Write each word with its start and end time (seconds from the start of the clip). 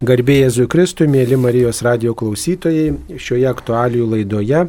Garbėjai 0.00 0.46
Jėzui 0.46 0.64
Kristui, 0.72 1.04
mėly 1.12 1.36
Marijos 1.36 1.82
radio 1.84 2.14
klausytojai, 2.16 3.18
šioje 3.20 3.44
aktualijų 3.50 4.06
laidoje 4.14 4.62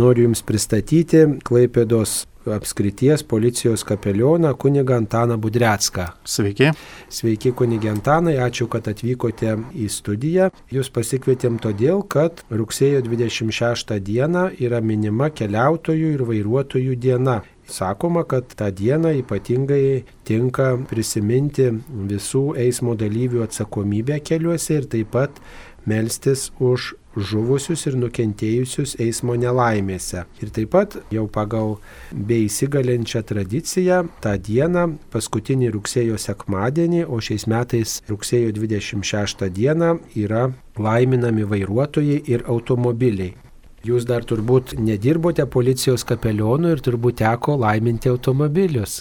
noriu 0.00 0.24
Jums 0.24 0.40
pristatyti 0.48 1.26
Klaipėdos 1.44 2.22
apskrities 2.56 3.20
policijos 3.28 3.84
kapelioną 3.84 4.54
kunigą 4.56 4.96
Antaną 5.02 5.36
Budrecką. 5.36 6.06
Sveiki. 6.24 6.72
Sveiki, 7.12 7.52
kunigė 7.52 7.92
Antanai, 7.92 8.38
ačiū, 8.40 8.64
kad 8.72 8.88
atvykote 8.88 9.58
į 9.76 9.90
studiją. 9.92 10.48
Jūs 10.72 10.88
pasikvietėm 10.96 11.60
todėl, 11.60 12.00
kad 12.08 12.40
rugsėjo 12.48 13.04
26 13.04 13.98
dieną 14.00 14.48
yra 14.56 14.80
minima 14.80 15.28
keliautojų 15.28 16.14
ir 16.16 16.24
vairuotojų 16.32 16.96
diena. 16.96 17.42
Sakoma, 17.68 18.24
kad 18.28 18.54
tą 18.58 18.70
dieną 18.74 19.12
ypatingai 19.22 20.02
tinka 20.28 20.74
prisiminti 20.90 21.68
visų 22.10 22.56
eismo 22.60 22.96
dalyvių 22.98 23.44
atsakomybę 23.46 24.18
keliuose 24.26 24.80
ir 24.80 24.88
taip 24.90 25.12
pat 25.14 25.38
melstis 25.86 26.50
už 26.60 26.92
žuvusius 27.16 27.84
ir 27.90 27.96
nukentėjusius 28.00 28.96
eismo 29.02 29.36
nelaimėse. 29.36 30.24
Ir 30.40 30.52
taip 30.54 30.72
pat 30.72 30.96
jau 31.12 31.26
pagal 31.30 31.76
bei 32.12 32.46
įsigalinčią 32.48 33.22
tradiciją 33.28 34.02
tą 34.24 34.34
dieną, 34.40 34.86
paskutinį 35.12 35.72
rugsėjo 35.76 36.18
sekmadienį, 36.20 37.04
o 37.06 37.20
šiais 37.20 37.46
metais 37.50 38.00
rugsėjo 38.08 38.52
26 38.56 39.48
dieną 39.52 39.96
yra 40.16 40.48
laiminami 40.78 41.46
vairuotojai 41.48 42.22
ir 42.32 42.46
automobiliai. 42.48 43.34
Jūs 43.82 44.04
dar 44.06 44.22
turbūt 44.22 44.76
nedirbote 44.78 45.42
policijos 45.50 46.04
kapelionu 46.06 46.70
ir 46.70 46.82
turbūt 46.84 47.18
teko 47.18 47.56
laiminti 47.58 48.12
automobilius. 48.12 49.00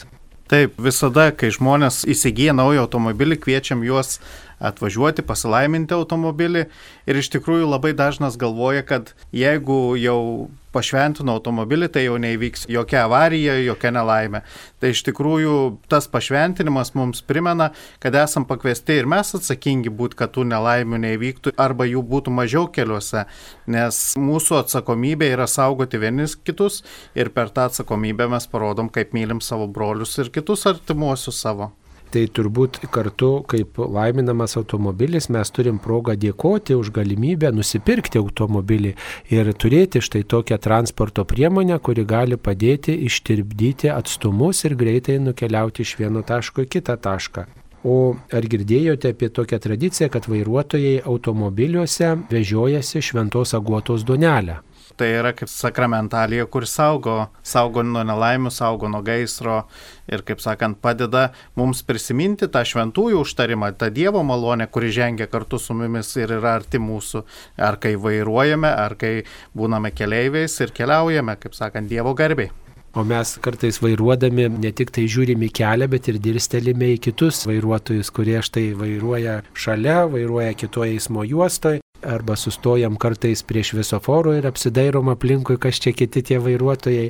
Taip, 0.50 0.74
visada, 0.82 1.30
kai 1.32 1.52
žmonės 1.54 2.02
įsigyja 2.10 2.56
naują 2.58 2.88
automobilį, 2.88 3.38
kviečiam 3.44 3.86
juos 3.86 4.18
atvažiuoti, 4.62 5.26
pasilaiminti 5.26 5.98
automobilį. 5.98 6.68
Ir 7.10 7.22
iš 7.22 7.32
tikrųjų 7.36 7.70
labai 7.70 7.94
dažnas 7.98 8.38
galvoja, 8.40 8.86
kad 8.86 9.14
jeigu 9.36 9.98
jau 10.00 10.50
pašventino 10.72 11.36
automobilį, 11.36 11.90
tai 11.92 12.06
jau 12.06 12.18
neįvyks 12.22 12.68
jokia 12.72 13.04
avarija, 13.06 13.58
jokia 13.60 13.92
nelaimė. 13.92 14.42
Tai 14.80 14.92
iš 14.94 15.04
tikrųjų 15.08 15.56
tas 15.92 16.08
pašventinimas 16.12 16.94
mums 16.96 17.24
primena, 17.28 17.72
kad 18.04 18.16
esam 18.22 18.48
pakviesti 18.48 19.02
ir 19.02 19.10
mes 19.12 19.34
atsakingi 19.38 19.92
būti, 19.92 20.18
kad 20.22 20.34
tų 20.36 20.48
nelaimių 20.52 21.02
neįvyktų 21.06 21.56
arba 21.62 21.88
jų 21.90 22.06
būtų 22.14 22.36
mažiau 22.38 22.70
keliuose, 22.72 23.26
nes 23.72 24.02
mūsų 24.20 24.62
atsakomybė 24.62 25.34
yra 25.36 25.50
saugoti 25.52 26.00
vienis 26.02 26.38
kitus 26.40 26.82
ir 27.16 27.34
per 27.36 27.52
tą 27.52 27.68
atsakomybę 27.68 28.30
mes 28.32 28.48
parodom, 28.52 28.90
kaip 28.90 29.16
mylim 29.18 29.44
savo 29.44 29.68
brolius 29.68 30.18
ir 30.24 30.32
kitus 30.34 30.68
artimuosius 30.72 31.44
savo 31.44 31.74
tai 32.12 32.26
turbūt 32.28 32.82
kartu, 32.92 33.32
kaip 33.50 33.80
laiminamas 33.82 34.58
automobilis, 34.60 35.30
mes 35.34 35.52
turim 35.56 35.80
progą 35.82 36.16
dėkoti 36.20 36.76
už 36.78 36.92
galimybę 36.96 37.52
nusipirkti 37.56 38.20
automobilį 38.22 38.94
ir 39.34 39.52
turėti 39.56 40.04
štai 40.04 40.24
tokią 40.34 40.60
transporto 40.62 41.26
priemonę, 41.28 41.80
kuri 41.80 42.06
gali 42.06 42.38
padėti 42.38 42.98
ištirpdyti 43.08 43.92
atstumus 43.94 44.66
ir 44.68 44.78
greitai 44.80 45.20
nukeliauti 45.24 45.86
iš 45.88 45.98
vieno 46.02 46.24
taško 46.28 46.68
į 46.68 46.72
kitą 46.78 46.98
tašką. 47.02 47.48
O 47.82 48.14
ar 48.30 48.46
girdėjote 48.46 49.10
apie 49.16 49.32
tokią 49.34 49.58
tradiciją, 49.62 50.10
kad 50.14 50.28
vairuotojai 50.30 51.00
automobiliuose 51.02 52.14
vežiojasi 52.30 53.02
šventos 53.02 53.56
aguotos 53.58 54.06
donelę? 54.06 54.60
Tai 55.02 55.08
yra 55.10 55.32
kaip 55.34 55.50
sakramentalija, 55.50 56.44
kur 56.46 56.68
saugo, 56.70 57.16
saugo 57.42 57.82
nuo 57.82 58.04
nelaimių, 58.06 58.52
saugo 58.54 58.86
nuo 58.86 59.00
gaisro 59.02 59.64
ir, 60.06 60.22
kaip 60.28 60.44
sakant, 60.44 60.78
padeda 60.78 61.24
mums 61.58 61.82
prisiminti 61.88 62.46
tą 62.46 62.62
šventųjų 62.70 63.24
užtarimą, 63.26 63.72
tą 63.82 63.90
Dievo 63.90 64.22
malonę, 64.22 64.70
kuri 64.70 64.94
žengia 64.94 65.26
kartu 65.32 65.58
su 65.58 65.74
mumis 65.74 66.14
ir 66.22 66.36
yra 66.38 66.54
arti 66.60 66.78
mūsų, 66.78 67.24
ar 67.58 67.82
kai 67.82 67.96
vairuojame, 67.98 68.70
ar 68.70 68.94
kai 69.02 69.16
būname 69.58 69.90
keleiviais 69.90 70.62
ir 70.62 70.78
keliaujame, 70.78 71.40
kaip 71.42 71.58
sakant, 71.58 71.90
Dievo 71.90 72.14
garbiai. 72.14 72.54
O 72.94 73.02
mes 73.02 73.40
kartais 73.42 73.82
vairuodami 73.82 74.52
ne 74.54 74.70
tik 74.70 74.94
tai 74.94 75.10
žiūrime 75.10 75.50
į 75.50 75.56
kelią, 75.64 75.90
bet 75.98 76.14
ir 76.14 76.22
dirstelime 76.22 76.94
į 76.94 77.02
kitus 77.10 77.48
vairuotojus, 77.50 78.14
kurie 78.14 78.38
štai 78.46 78.76
vairuoja 78.78 79.42
šalia, 79.58 80.04
vairuoja 80.14 80.54
kitoje 80.62 81.00
eismo 81.00 81.26
juostoje 81.26 81.82
arba 82.04 82.36
sustojam 82.36 82.96
kartais 83.02 83.44
prie 83.48 83.64
šviesoforo 83.66 84.34
ir 84.38 84.48
apsidairom 84.50 85.12
aplinkui, 85.14 85.58
kas 85.62 85.80
čia 85.84 85.94
kiti 85.96 86.24
tie 86.26 86.40
vairuotojai. 86.42 87.08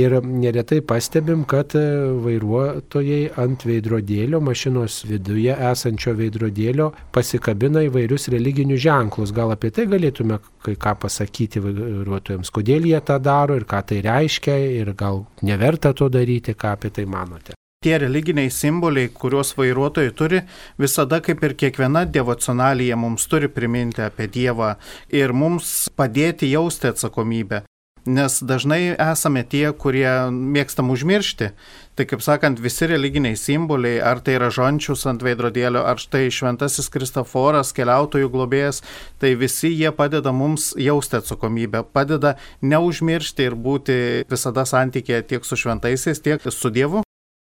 Ir 0.00 0.16
neretai 0.24 0.80
pastebim, 0.86 1.44
kad 1.48 1.74
e, 1.78 1.84
vairuotojai 2.24 3.20
ant 3.42 3.66
veidrodėlio, 3.68 4.40
mašinos 4.44 5.02
viduje 5.10 5.54
esančio 5.70 6.14
veidrodėlio 6.18 6.90
pasikabina 7.14 7.84
įvairius 7.88 8.30
religinius 8.34 8.84
ženklus. 8.86 9.34
Gal 9.36 9.54
apie 9.54 9.72
tai 9.74 9.86
galėtume 9.90 10.40
kai 10.64 10.76
ką 10.80 10.96
pasakyti 11.04 11.62
vairuotojams, 11.64 12.52
kodėl 12.54 12.90
jie 12.90 13.00
tą 13.04 13.20
daro 13.22 13.56
ir 13.58 13.68
ką 13.68 13.84
tai 13.92 14.02
reiškia 14.06 14.58
ir 14.80 14.94
gal 14.98 15.24
neverta 15.46 15.94
to 15.96 16.10
daryti, 16.12 16.56
ką 16.56 16.76
apie 16.76 16.92
tai 16.94 17.08
manote 17.08 17.56
tie 17.80 17.96
religiniai 17.96 18.50
simboliai, 18.52 19.08
kuriuos 19.08 19.54
vairuotojai 19.56 20.10
turi, 20.12 20.40
visada 20.76 21.16
kaip 21.24 21.40
ir 21.46 21.54
kiekviena 21.62 22.02
devocionalija 22.04 22.98
mums 23.00 23.24
turi 23.24 23.48
priminti 23.48 24.02
apie 24.04 24.26
Dievą 24.28 24.74
ir 25.16 25.32
mums 25.32 25.88
padėti 25.96 26.50
jausti 26.52 26.90
atsakomybę. 26.90 27.62
Nes 28.04 28.36
dažnai 28.44 28.82
esame 29.00 29.46
tie, 29.48 29.64
kurie 29.72 30.12
mėgstam 30.28 30.92
užmiršti. 30.92 31.50
Tai 31.96 32.08
kaip 32.12 32.20
sakant, 32.20 32.60
visi 32.60 32.84
religiniai 32.92 33.40
simboliai, 33.40 33.96
ar 34.04 34.20
tai 34.20 34.36
yra 34.36 34.52
žončius 34.52 35.08
ant 35.08 35.24
veidrodėlio, 35.24 35.80
ar 35.80 35.96
štai 35.96 36.28
šventasis 36.28 36.92
Kristoforas, 36.92 37.72
keliautojų 37.72 38.28
globėjas, 38.28 38.84
tai 39.16 39.32
visi 39.40 39.72
jie 39.72 39.88
padeda 39.96 40.36
mums 40.36 40.74
jausti 40.76 41.16
atsakomybę, 41.22 41.86
padeda 41.96 42.36
neužmiršti 42.60 43.48
ir 43.48 43.56
būti 43.56 44.02
visada 44.28 44.68
santykėje 44.68 45.30
tiek 45.32 45.48
su 45.48 45.56
šventaisiais, 45.64 46.20
tiek 46.20 46.44
su 46.52 46.68
Dievu. 46.68 47.06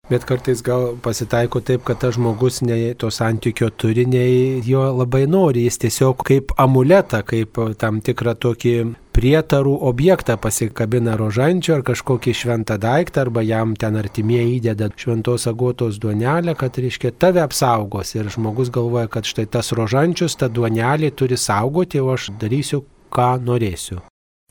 Bet 0.05 0.21
kartais 0.29 0.59
gal 0.61 0.91
pasitaiko 1.01 1.63
taip, 1.65 1.81
kad 1.87 1.97
tas 1.97 2.13
žmogus 2.13 2.59
nei 2.61 2.91
to 2.93 3.09
santykio 3.09 3.71
turi, 3.73 4.03
nei 4.05 4.61
jo 4.61 4.83
labai 4.93 5.23
nori. 5.25 5.63
Jis 5.65 5.81
tiesiog 5.81 6.21
kaip 6.27 6.53
amuletą, 6.61 7.23
kaip 7.25 7.57
tam 7.81 8.03
tikrą 8.05 8.35
tokį 8.37 8.75
prietarų 9.17 9.73
objektą 9.89 10.37
pasikabina 10.37 11.15
rožančio 11.17 11.79
ar 11.79 11.83
kažkokį 11.89 12.37
šventą 12.37 12.77
daiktą, 12.77 13.25
arba 13.25 13.41
jam 13.41 13.73
ten 13.73 13.97
artimieji 13.97 14.59
įdeda 14.59 14.91
šventos 14.93 15.49
agotos 15.49 15.97
duonelę, 15.97 16.53
kad 16.59 16.77
reiškia 16.77 17.15
tave 17.17 17.41
apsaugos. 17.41 18.13
Ir 18.13 18.29
žmogus 18.29 18.69
galvoja, 18.69 19.09
kad 19.09 19.25
štai 19.25 19.49
tas 19.49 19.73
rožančius, 19.73 20.37
ta 20.37 20.53
duonelė 20.53 21.15
turi 21.17 21.39
saugoti, 21.39 22.03
o 22.03 22.13
aš 22.13 22.29
darysiu, 22.37 22.85
ką 23.09 23.39
norėsiu. 23.41 24.03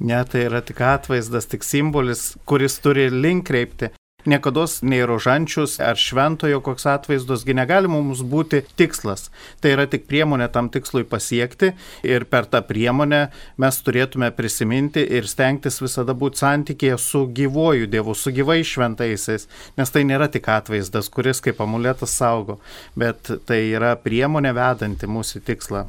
Ne, 0.03 0.19
tai 0.26 0.48
yra 0.48 0.59
tik 0.66 0.81
atvaizdas, 0.82 1.47
tik 1.47 1.62
simbolis, 1.62 2.32
kuris 2.42 2.81
turi 2.82 3.06
link 3.12 3.47
kreipti. 3.47 3.94
Niekada 4.25 4.65
nei 4.83 5.03
rožančius 5.05 5.77
ar 5.85 5.99
šventojo 6.01 6.62
koks 6.65 6.87
atvaizdos 6.89 7.45
negali 7.45 7.89
mums 7.93 8.23
būti 8.25 8.62
tikslas. 8.77 9.31
Tai 9.61 9.75
yra 9.77 9.85
tik 9.91 10.07
priemonė 10.09 10.49
tam 10.53 10.71
tikslui 10.73 11.05
pasiekti 11.05 11.75
ir 12.03 12.25
per 12.25 12.49
tą 12.49 12.63
priemonę 12.65 13.27
mes 13.61 13.81
turėtume 13.84 14.31
prisiminti 14.37 15.05
ir 15.19 15.29
stengtis 15.29 15.81
visada 15.83 16.15
būti 16.15 16.41
santykėje 16.41 16.99
su 16.99 17.27
gyvoju 17.27 17.91
Dievu, 17.93 18.15
su 18.15 18.33
gyvai 18.33 18.63
šventaisiais, 18.65 19.49
nes 19.77 19.93
tai 19.93 20.05
nėra 20.09 20.31
tik 20.33 20.49
atvaizdas, 20.49 21.13
kuris 21.13 21.45
kaip 21.45 21.61
amuletas 21.61 22.17
saugo, 22.17 22.61
bet 22.97 23.29
tai 23.47 23.61
yra 23.77 23.93
priemonė 24.01 24.55
vedanti 24.57 25.11
mūsų 25.11 25.45
tikslą. 25.45 25.84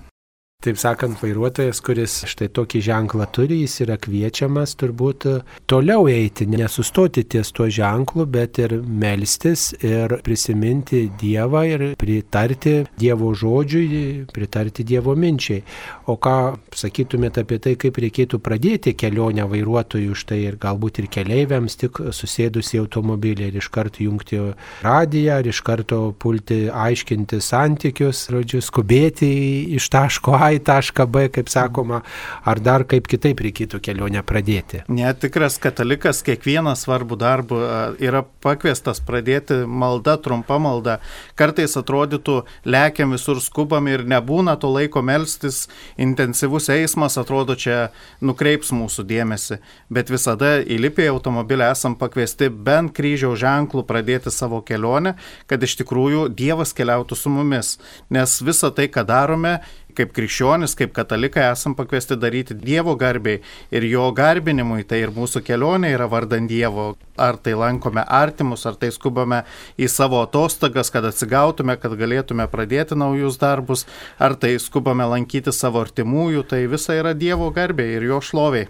Taip 0.65 0.79
sakant, 0.81 1.19
vairuotojas, 1.21 1.77
kuris 1.85 2.13
štai 2.25 2.47
tokį 2.57 2.79
ženklą 2.87 3.27
turi, 3.29 3.59
jis 3.61 3.83
yra 3.83 3.99
kviečiamas 4.01 4.71
turbūt 4.81 5.27
toliau 5.69 6.07
eiti, 6.09 6.47
nesustoti 6.49 7.21
ties 7.29 7.51
tuo 7.53 7.67
ženklu, 7.69 8.25
bet 8.25 8.57
ir 8.63 8.73
melstis 8.81 9.67
ir 9.85 10.15
prisiminti 10.25 11.03
Dievą 11.21 11.61
ir 11.69 11.83
pritarti 12.01 12.73
Dievo 12.97 13.29
žodžiui, 13.37 14.23
pritarti 14.33 14.87
Dievo 14.89 15.13
minčiai. 15.13 15.61
O 16.09 16.15
ką 16.17 16.55
sakytumėte 16.73 17.45
apie 17.45 17.61
tai, 17.61 17.75
kaip 17.77 18.01
reikėtų 18.01 18.41
pradėti 18.41 18.95
kelionę 18.97 19.45
vairuotojų 19.51 20.17
štai 20.17 20.41
ir 20.47 20.57
galbūt 20.65 21.03
ir 21.03 21.11
keleiviams 21.13 21.77
tik 21.83 22.01
susėdus 22.09 22.73
į 22.73 22.81
automobilį 22.87 23.51
ir 23.51 23.59
iš 23.61 23.69
karto 23.69 24.01
jungti 24.01 24.41
radiją, 24.81 25.37
ar 25.43 25.53
iš 25.53 25.61
karto 25.61 26.01
pulti 26.17 26.63
aiškinti 26.73 27.37
santykius, 27.37 28.25
žodžiu, 28.33 28.65
skubėti 28.65 29.31
iš 29.77 29.93
taško 29.93 30.33
A 30.41 30.54
į 30.57 30.63
tašką 30.65 31.05
B, 31.11 31.25
kaip 31.33 31.51
sakoma, 31.51 32.01
ar 32.45 32.61
dar 32.63 32.85
kaip 32.89 33.07
kitaip 33.11 33.41
reikėtų 33.45 33.81
kelionę 33.83 34.23
pradėti. 34.25 34.83
Netikras 34.91 35.57
katalikas 35.61 36.21
kiekvieną 36.25 36.75
svarbų 36.79 37.17
darbą 37.19 37.59
yra 38.01 38.23
pakviestas 38.45 39.01
pradėti 39.05 39.61
malda, 39.67 40.17
trumpa 40.21 40.57
malda. 40.61 40.99
Kartais 41.39 41.75
atrodytų, 41.79 42.41
lėkiam 42.65 43.15
visur 43.15 43.41
skubam 43.43 43.89
ir 43.91 44.05
nebūna 44.07 44.57
to 44.61 44.71
laiko 44.71 45.03
melstis, 45.05 45.65
intensyvus 46.01 46.69
eismas 46.73 47.17
atrodo 47.21 47.55
čia 47.59 47.89
nukreips 48.25 48.71
mūsų 48.75 49.05
dėmesį, 49.09 49.59
bet 49.93 50.11
visada 50.13 50.57
įlipę 50.61 51.05
į 51.05 51.13
automobilį 51.15 51.69
esam 51.69 51.97
pakviesti 51.99 52.49
bent 52.49 52.93
kryžiaus 52.95 53.39
ženklų 53.41 53.85
pradėti 53.87 54.33
savo 54.33 54.61
kelionę, 54.65 55.15
kad 55.49 55.63
iš 55.63 55.77
tikrųjų 55.81 56.27
Dievas 56.35 56.73
keliautų 56.75 57.17
su 57.17 57.31
mumis, 57.33 57.75
nes 58.13 58.37
visa 58.45 58.71
tai, 58.75 58.87
ką 58.91 59.05
darome, 59.07 59.59
kaip 59.97 60.13
krikščionis, 60.15 60.75
kaip 60.77 60.93
katalikai 60.95 61.47
esam 61.51 61.75
pakviesti 61.77 62.17
daryti 62.19 62.57
Dievo 62.59 62.95
garbiai 62.99 63.41
ir 63.71 63.87
jo 63.89 64.09
garbinimui, 64.15 64.83
tai 64.87 65.01
ir 65.05 65.13
mūsų 65.15 65.43
kelionė 65.45 65.93
yra 65.95 66.09
vardant 66.11 66.49
Dievo. 66.51 66.93
Ar 67.15 67.37
tai 67.39 67.53
lankome 67.55 68.03
artimus, 68.11 68.65
ar 68.67 68.75
tai 68.75 68.89
skubame 68.91 69.45
į 69.79 69.87
savo 69.87 70.19
atostogas, 70.19 70.89
kad 70.91 71.05
atsigautume, 71.07 71.77
kad 71.79 71.95
galėtume 71.95 72.43
pradėti 72.51 72.97
naujus 72.99 73.39
darbus, 73.39 73.85
ar 74.19 74.35
tai 74.35 74.57
skubame 74.59 75.07
lankyti 75.07 75.53
savo 75.55 75.79
artimųjų, 75.85 76.43
tai 76.49 76.65
visa 76.67 76.97
yra 76.99 77.15
Dievo 77.15 77.47
garbiai 77.55 77.95
ir 77.95 78.09
jo 78.09 78.19
šloviai. 78.19 78.67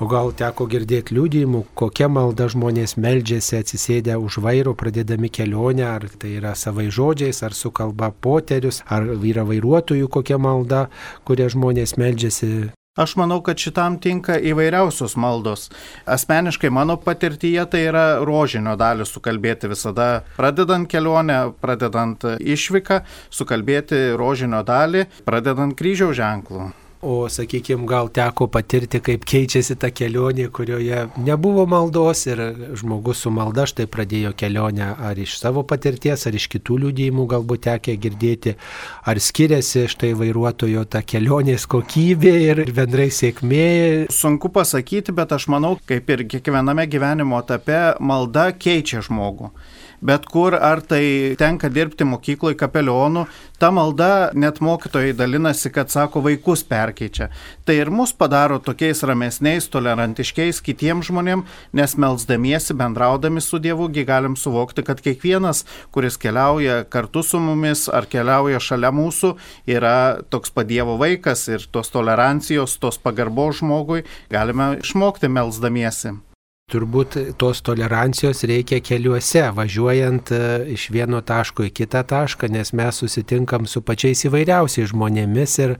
O 0.00 0.08
gal 0.08 0.32
teko 0.32 0.66
girdėti 0.72 1.16
liūdėjimų, 1.16 1.62
kokia 1.76 2.08
malda 2.08 2.48
žmonės 2.52 2.96
meldžiasi 2.96 3.58
atsisėdę 3.60 4.16
už 4.16 4.40
vairo, 4.44 4.72
pradėdami 4.78 5.28
kelionę, 5.28 5.84
ar 5.88 6.06
tai 6.18 6.36
yra 6.40 6.54
savai 6.56 6.88
žodžiais, 6.88 7.42
ar 7.44 7.52
su 7.52 7.70
kalba 7.70 8.08
poterius, 8.10 8.80
ar 8.88 9.10
yra 9.20 9.44
vairuotojų 9.48 10.08
kokia 10.08 10.40
malda, 10.40 10.86
kurie 11.28 11.50
žmonės 11.52 11.98
meldžiasi 12.00 12.70
Aš 12.92 13.14
manau, 13.16 13.38
kad 13.40 13.56
šitam 13.56 13.94
tinka 14.04 14.34
įvairiausios 14.36 15.14
maldos. 15.16 15.70
Asmeniškai 16.04 16.68
mano 16.68 16.98
patirtyje 17.00 17.64
tai 17.72 17.80
yra 17.86 18.02
rožinio 18.20 18.74
dalį 18.76 19.06
sukalbėti 19.08 19.70
visada, 19.72 20.26
pradedant 20.36 20.84
kelionę, 20.92 21.38
pradedant 21.64 22.28
išvyką, 22.36 23.00
sukalbėti 23.32 24.04
rožinio 24.20 24.60
dalį, 24.68 25.06
pradedant 25.24 25.72
kryžiaus 25.72 26.20
ženklų. 26.20 26.68
O, 27.02 27.28
sakykime, 27.28 27.82
gal 27.90 28.06
teko 28.14 28.46
patirti, 28.46 29.00
kaip 29.02 29.24
keičiasi 29.26 29.74
ta 29.82 29.88
kelionė, 29.90 30.44
kurioje 30.54 31.00
nebuvo 31.18 31.64
maldos 31.66 32.20
ir 32.28 32.42
žmogus 32.78 33.24
su 33.24 33.32
malda 33.34 33.64
štai 33.66 33.88
pradėjo 33.90 34.30
kelionę 34.38 34.92
ar 35.08 35.18
iš 35.18 35.34
savo 35.40 35.64
patirties, 35.66 36.28
ar 36.30 36.38
iš 36.38 36.46
kitų 36.52 36.78
liūdėjimų 36.84 37.26
galbūt 37.34 37.64
tekė 37.66 37.96
girdėti, 38.06 38.54
ar 39.02 39.18
skiriasi 39.18 39.88
štai 39.90 40.12
vairuotojo 40.20 40.86
ta 40.94 41.02
kelionės 41.02 41.66
kokybė 41.74 42.36
ir 42.46 42.64
bendrai 42.70 43.10
sėkmė. 43.10 43.66
Sunku 44.14 44.54
pasakyti, 44.54 45.10
bet 45.10 45.34
aš 45.34 45.50
manau, 45.50 45.74
kaip 45.90 46.06
ir 46.14 46.22
kiekviename 46.36 46.86
gyvenimo 46.86 47.42
etape, 47.42 47.82
malda 47.98 48.52
keičia 48.54 49.02
žmogų 49.02 49.50
bet 50.02 50.26
kur 50.26 50.54
ar 50.58 50.82
tai 50.82 51.34
tenka 51.38 51.70
dirbti 51.72 52.04
mokykloje 52.04 52.58
kapelionu, 52.58 53.26
ta 53.58 53.70
malda 53.70 54.30
net 54.34 54.58
mokytojai 54.60 55.14
dalinasi, 55.14 55.70
kad 55.70 55.90
sako, 55.90 56.22
vaikus 56.26 56.64
perkeičia. 56.66 57.28
Tai 57.64 57.76
ir 57.78 57.90
mus 57.94 58.12
padaro 58.12 58.58
tokiais 58.58 59.04
ramesniais, 59.06 59.68
tolerantiškiais 59.70 60.60
kitiems 60.66 61.08
žmonėms, 61.10 61.46
nes 61.72 61.94
melzdamiesi, 61.94 62.74
bendraudami 62.74 63.40
su 63.40 63.62
Dievugi 63.62 64.04
galim 64.08 64.34
suvokti, 64.36 64.82
kad 64.86 65.00
kiekvienas, 65.04 65.62
kuris 65.94 66.18
keliauja 66.18 66.82
kartu 66.90 67.22
su 67.22 67.38
mumis 67.38 67.86
ar 67.88 68.10
keliauja 68.10 68.60
šalia 68.60 68.90
mūsų, 68.94 69.36
yra 69.70 69.96
toks 70.30 70.50
padievo 70.50 70.98
vaikas 70.98 71.46
ir 71.52 71.70
tos 71.70 71.94
tolerancijos, 71.94 72.76
tos 72.82 72.98
pagarbos 72.98 73.62
žmogui 73.62 74.02
galime 74.32 74.74
išmokti 74.82 75.30
melzdamiesi. 75.30 76.16
Turbūt 76.72 77.16
tos 77.36 77.58
tolerancijos 77.60 78.38
reikia 78.48 78.78
keliuose, 78.80 79.42
važiuojant 79.52 80.30
e, 80.32 80.38
iš 80.72 80.86
vieno 80.94 81.18
taško 81.20 81.66
į 81.68 81.72
kitą 81.76 82.00
tašką, 82.08 82.48
nes 82.48 82.72
mes 82.72 83.00
susitinkam 83.02 83.66
su 83.68 83.82
pačiais 83.84 84.24
įvairiausiais 84.24 84.88
žmonėmis 84.94 85.58
ir 85.60 85.74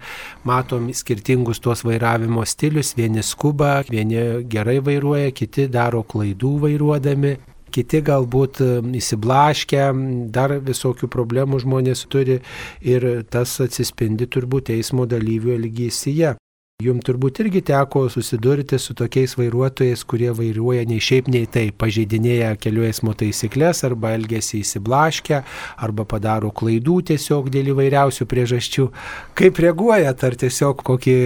matom 0.44 0.90
skirtingus 0.92 1.62
tuos 1.64 1.84
vairavimo 1.88 2.44
stilius. 2.44 2.92
Vieni 2.98 3.24
skuba, 3.24 3.78
vieni 3.88 4.44
gerai 4.52 4.82
vairuoja, 4.84 5.32
kiti 5.32 5.64
daro 5.72 6.04
klaidų 6.04 6.52
vairuodami. 6.66 7.38
Kiti 7.72 8.02
galbūt 8.04 8.60
e, 8.60 8.70
įsiblaškę, 9.00 9.88
dar 10.28 10.58
visokių 10.60 11.08
problemų 11.08 11.64
žmonės 11.64 12.04
turi 12.12 12.42
ir 12.84 13.08
tas 13.32 13.56
atsispindi 13.64 14.28
turbūt 14.28 14.74
eismo 14.76 15.08
dalyvių 15.08 15.56
elgysyje. 15.56 16.36
Jums 16.82 17.04
turbūt 17.06 17.38
irgi 17.44 17.62
teko 17.68 18.04
susidurti 18.10 18.78
su 18.80 18.94
tokiais 18.98 19.36
vairuotojais, 19.38 20.02
kurie 20.08 20.30
vairuoja 20.34 20.82
nei 20.88 21.02
šiaip, 21.02 21.28
nei 21.32 21.46
taip, 21.50 21.76
pažeidinėja 21.82 22.54
kelių 22.62 22.86
eismo 22.88 23.14
taisyklės 23.18 23.84
arba 23.86 24.14
elgesi 24.16 24.62
įsiblaškę, 24.62 25.42
arba 25.86 26.06
padaro 26.08 26.50
klaidų 26.50 27.00
tiesiog 27.12 27.50
dėl 27.54 27.72
įvairiausių 27.74 28.28
priežasčių. 28.30 28.88
Kaip 29.38 29.60
reaguojat, 29.62 30.24
ar 30.26 30.38
tiesiog 30.44 30.82
kokį 30.86 31.18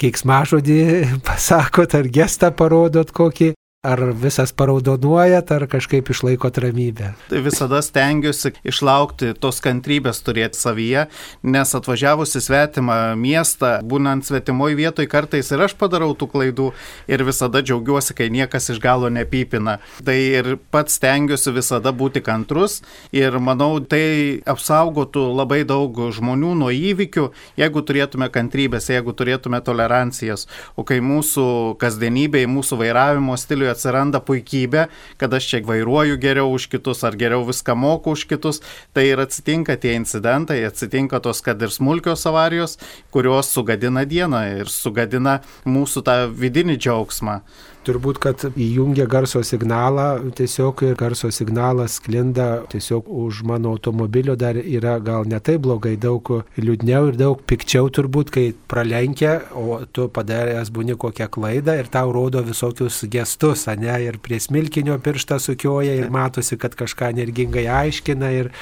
keiksmažodį 0.00 0.80
pasakot, 1.28 1.98
ar 1.98 2.10
gestą 2.20 2.52
parodot 2.54 3.10
kokį, 3.16 3.54
Ar 3.80 4.00
visas 4.12 4.50
paraudonuojat, 4.52 5.50
ar 5.56 5.62
kažkaip 5.64 6.10
išlaikot 6.12 6.58
ramybę? 6.60 7.14
Tai 7.30 7.38
visada 7.40 7.78
stengiuosi 7.80 8.50
išlaukti 8.68 9.30
tos 9.40 9.62
kantrybės 9.64 10.18
turėti 10.20 10.58
savyje, 10.60 11.06
nes 11.40 11.72
atvažiavus 11.78 12.36
į 12.36 12.42
svetimą 12.44 12.96
miestą, 13.16 13.70
būnant 13.80 14.28
svetimoje 14.28 14.76
vietoje, 14.76 15.08
kartais 15.08 15.48
ir 15.48 15.64
aš 15.64 15.72
padarau 15.80 16.10
tų 16.12 16.28
klaidų 16.28 16.66
ir 17.08 17.24
visada 17.24 17.62
džiaugiuosi, 17.64 18.18
kai 18.18 18.26
niekas 18.28 18.68
iš 18.74 18.82
galo 18.84 19.08
nepypina. 19.08 19.78
Tai 20.04 20.18
ir 20.18 20.58
pats 20.68 21.00
stengiuosi 21.00 21.56
visada 21.56 21.94
būti 21.96 22.20
kantrus 22.20 22.82
ir 23.16 23.40
manau, 23.40 23.80
tai 23.80 24.44
apsaugotų 24.44 25.24
labai 25.40 25.62
daug 25.64 26.02
žmonių 26.20 26.52
nuo 26.66 26.68
įvykių, 26.68 27.30
jeigu 27.64 27.86
turėtume 27.88 28.28
kantrybės, 28.28 28.92
jeigu 28.92 29.16
turėtume 29.16 29.64
tolerancijas. 29.64 30.44
O 30.76 30.84
kai 30.84 31.00
mūsų 31.00 31.48
kasdienybėje, 31.80 32.52
mūsų 32.60 32.82
vairavimo 32.84 33.40
stiliuje 33.40 33.69
atsiranda 33.72 34.20
puikybė, 34.24 34.86
kad 35.20 35.34
aš 35.36 35.48
čia 35.52 35.62
vairuoju 35.66 36.18
geriau 36.20 36.52
už 36.54 36.68
kitus 36.72 37.04
ar 37.06 37.16
geriau 37.20 37.44
viską 37.48 37.76
moku 37.78 38.14
už 38.16 38.26
kitus, 38.30 38.62
tai 38.94 39.08
ir 39.12 39.22
atsitinka 39.22 39.78
tie 39.80 39.96
incidentai, 39.98 40.60
atsitinka 40.68 41.22
tos, 41.24 41.42
kad 41.44 41.62
ir 41.62 41.72
smulkios 41.74 42.26
avarijos, 42.28 42.78
kurios 43.14 43.52
sugadina 43.54 44.04
dieną 44.04 44.44
ir 44.60 44.70
sugadina 44.72 45.40
mūsų 45.64 46.04
tą 46.06 46.16
vidinį 46.30 46.78
džiaugsmą. 46.80 47.40
Turbūt, 47.80 48.18
kad 48.20 48.42
įjungia 48.60 49.06
garso 49.08 49.40
signalą, 49.40 50.32
tiesiog 50.36 50.82
ir 50.84 50.96
garso 51.00 51.30
signalas 51.32 51.94
sklinda 51.96 52.66
tiesiog 52.68 53.06
už 53.08 53.38
mano 53.48 53.70
automobilio 53.72 54.34
dar 54.36 54.58
yra 54.60 54.98
gal 55.00 55.24
ne 55.24 55.38
taip 55.40 55.62
blogai, 55.64 55.94
daug 55.96 56.28
liūdniau 56.60 57.08
ir 57.08 57.16
daug 57.16 57.40
pikčiau 57.48 57.88
turbūt, 57.88 58.32
kai 58.34 58.44
pralenkia, 58.68 59.38
o 59.56 59.78
tu 59.88 60.10
padaręs 60.12 60.68
būni 60.76 60.98
kokią 61.00 61.30
klaidą 61.32 61.78
ir 61.80 61.88
tau 61.88 62.12
rodo 62.12 62.42
visokius 62.44 62.98
gestus, 63.08 63.64
ne, 63.80 63.96
ir 64.04 64.20
prie 64.20 64.42
smilkinio 64.44 64.98
pirštą 65.00 65.40
sukioja 65.40 65.96
ir 66.02 66.12
matosi, 66.12 66.60
kad 66.60 66.76
kažką 66.76 67.08
energingai 67.14 67.64
aiškina 67.64 68.28
ir, 68.42 68.52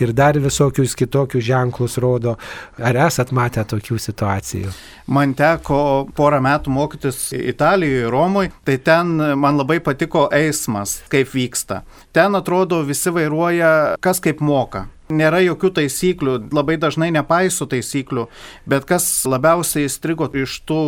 ir 0.00 0.14
dar 0.16 0.40
visokius 0.40 0.96
kitokius 0.96 1.44
ženklus 1.44 1.98
rodo. 2.00 2.38
Ar 2.80 3.02
esat 3.04 3.36
matę 3.36 3.68
tokių 3.68 4.00
situacijų? 4.00 4.72
Man 5.12 5.36
teko 5.36 6.08
porą 6.16 6.40
metų 6.40 6.72
mokytis 6.72 7.20
Italijoje, 7.36 8.08
Romoje 8.08 8.52
Tai 8.62 8.76
ten 8.78 9.16
man 9.42 9.58
labai 9.58 9.80
patiko 9.82 10.28
eismas, 10.30 11.00
kaip 11.10 11.32
vyksta. 11.34 11.82
Ten 12.14 12.38
atrodo 12.38 12.82
visi 12.86 13.10
vairuoja 13.10 13.72
kas 14.00 14.22
kaip 14.22 14.40
moka 14.40 14.86
nėra 15.12 15.42
jokių 15.44 15.70
taisyklių, 15.78 16.36
labai 16.54 16.78
dažnai 16.80 17.10
nepaiso 17.14 17.66
taisyklių, 17.68 18.26
bet 18.68 18.86
kas 18.88 19.06
labiausiai 19.28 19.86
įstrigo 19.88 20.28
iš 20.42 20.60
tų 20.68 20.82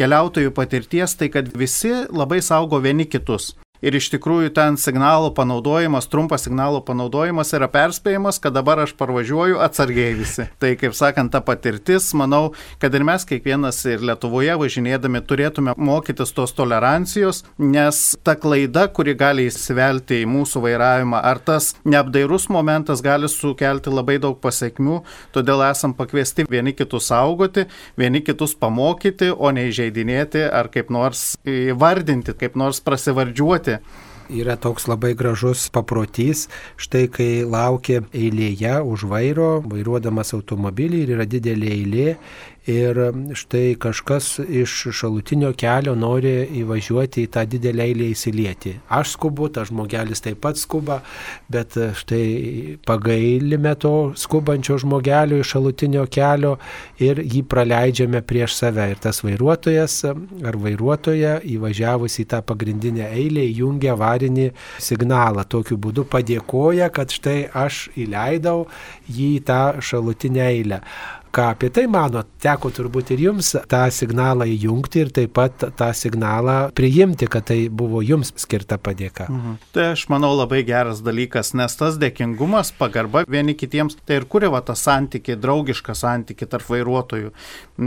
keliautojų 0.00 0.54
patirties, 0.56 1.16
tai 1.18 1.30
kad 1.32 1.52
visi 1.56 1.92
labai 2.10 2.42
saugo 2.44 2.80
vieni 2.82 3.08
kitus. 3.08 3.54
Ir 3.86 3.94
iš 3.94 4.08
tikrųjų 4.10 4.50
ten 4.50 4.74
signalo 4.82 5.28
panaudojimas, 5.30 6.08
trumpas 6.10 6.42
signalo 6.42 6.80
panaudojimas 6.82 7.52
yra 7.54 7.68
perspėjimas, 7.70 8.40
kad 8.42 8.56
dabar 8.56 8.80
aš 8.82 8.96
parvažiuoju 8.98 9.60
atsargiai 9.62 10.16
visi. 10.18 10.48
Tai 10.58 10.72
kaip 10.80 10.96
sakant, 10.98 11.30
ta 11.30 11.38
patirtis, 11.38 12.08
manau, 12.18 12.48
kad 12.82 12.94
ir 12.98 13.04
mes 13.06 13.22
kiekvienas 13.28 13.78
ir 13.86 14.02
Lietuvoje 14.08 14.56
važinėdami 14.58 15.20
turėtume 15.30 15.76
mokytis 15.78 16.34
tos 16.34 16.54
tolerancijos, 16.58 17.44
nes 17.62 18.00
ta 18.26 18.34
klaida, 18.34 18.88
kuri 18.90 19.14
gali 19.14 19.44
įsivelti 19.52 20.18
į 20.24 20.26
mūsų 20.34 20.64
vairavimą, 20.66 21.22
ar 21.22 21.38
tas 21.46 21.76
neapdairus 21.86 22.48
momentas 22.50 23.04
gali 23.06 23.30
sukelti 23.30 23.94
labai 23.94 24.18
daug 24.18 24.40
pasiekmių, 24.42 24.98
todėl 25.36 25.62
esam 25.68 25.94
pakviesti 25.94 26.48
vieni 26.50 26.74
kitus 26.74 27.12
saugoti, 27.12 27.68
vieni 27.94 28.24
kitus 28.26 28.58
pamokyti, 28.58 29.30
o 29.30 29.54
ne 29.54 29.68
įžeidinėti 29.70 30.42
ar 30.50 30.72
kaip 30.74 30.90
nors 30.90 31.36
įvardinti, 31.46 32.34
kaip 32.34 32.58
nors 32.58 32.82
prasivardžiuoti 32.82 33.75
važiuoti. 33.76 34.04
Yra 34.26 34.56
toks 34.58 34.88
labai 34.90 35.12
gražus 35.14 35.68
paprotys, 35.70 36.48
štai 36.82 37.04
kai 37.14 37.44
laukia 37.46 38.00
eilėje 38.10 38.72
už 38.82 39.04
vairo, 39.06 39.60
vairuodamas 39.62 40.34
automobilį 40.34 41.04
ir 41.04 41.12
yra 41.14 41.26
didelė 41.30 41.70
eilė 41.76 42.16
ir 42.66 42.98
štai 43.34 43.76
kažkas 43.78 44.40
iš 44.48 44.72
šalutinio 44.92 45.52
kelio 45.58 45.94
nori 45.94 46.34
įvažiuoti 46.60 47.22
į 47.26 47.30
tą 47.34 47.44
didelę 47.46 47.84
eilę 47.86 48.08
įsilieti. 48.10 48.74
Aš 48.90 49.14
skubu, 49.14 49.48
tas 49.54 49.70
žmogelis 49.70 50.22
taip 50.24 50.40
pat 50.42 50.58
skuba, 50.58 50.98
bet 51.48 51.76
štai 52.00 52.78
pagailime 52.86 53.74
to 53.78 54.12
skubančio 54.18 54.78
žmogelio 54.82 55.38
iš 55.40 55.52
šalutinio 55.54 56.06
kelio 56.10 56.56
ir 56.98 57.22
jį 57.22 57.44
praleidžiame 57.46 58.22
prieš 58.26 58.58
save. 58.58 58.88
Ir 58.90 59.02
tas 59.02 59.22
vairuotojas 59.22 60.00
ar 60.06 60.58
vairuotoja 60.62 61.38
įvažiavus 61.46 62.18
į 62.22 62.26
tą 62.34 62.42
pagrindinę 62.46 63.12
eilę 63.12 63.46
įjungia 63.46 63.94
avarinį 63.94 64.50
signalą. 64.82 65.46
Tokiu 65.46 65.78
būdu 65.78 66.06
padėkoja, 66.10 66.90
kad 66.90 67.14
štai 67.14 67.46
aš 67.54 67.86
įleidau 67.94 68.66
jį 69.06 69.30
į 69.38 69.44
tą 69.46 69.62
šalutinę 69.84 70.44
eilę 70.50 70.82
ką 71.36 71.50
apie 71.52 71.70
tai 71.70 71.84
mano. 71.90 72.22
Teko 72.40 72.70
turbūt 72.72 73.10
ir 73.14 73.22
jums 73.26 73.52
tą 73.68 73.82
signalą 73.92 74.46
įjungti 74.48 75.02
ir 75.02 75.10
taip 75.14 75.34
pat 75.36 75.66
tą 75.76 75.88
signalą 75.96 76.56
priimti, 76.76 77.28
kad 77.28 77.48
tai 77.50 77.58
buvo 77.68 78.00
jums 78.04 78.32
skirta 78.40 78.78
padėka. 78.80 79.26
Mhm. 79.28 79.58
Tai 79.74 79.88
aš 79.92 80.06
manau 80.12 80.32
labai 80.36 80.62
geras 80.66 81.02
dalykas, 81.04 81.52
nes 81.58 81.76
tas 81.76 81.98
dėkingumas, 82.00 82.72
pagarba 82.78 83.24
vieni 83.28 83.56
kitiems, 83.58 83.98
tai 84.06 84.20
ir 84.20 84.28
kuria 84.30 84.50
va 84.54 84.62
tą 84.64 84.76
santykį, 84.78 85.36
draugišką 85.42 85.96
santykį 85.96 86.48
tarp 86.54 86.70
vairuotojų. 86.72 87.32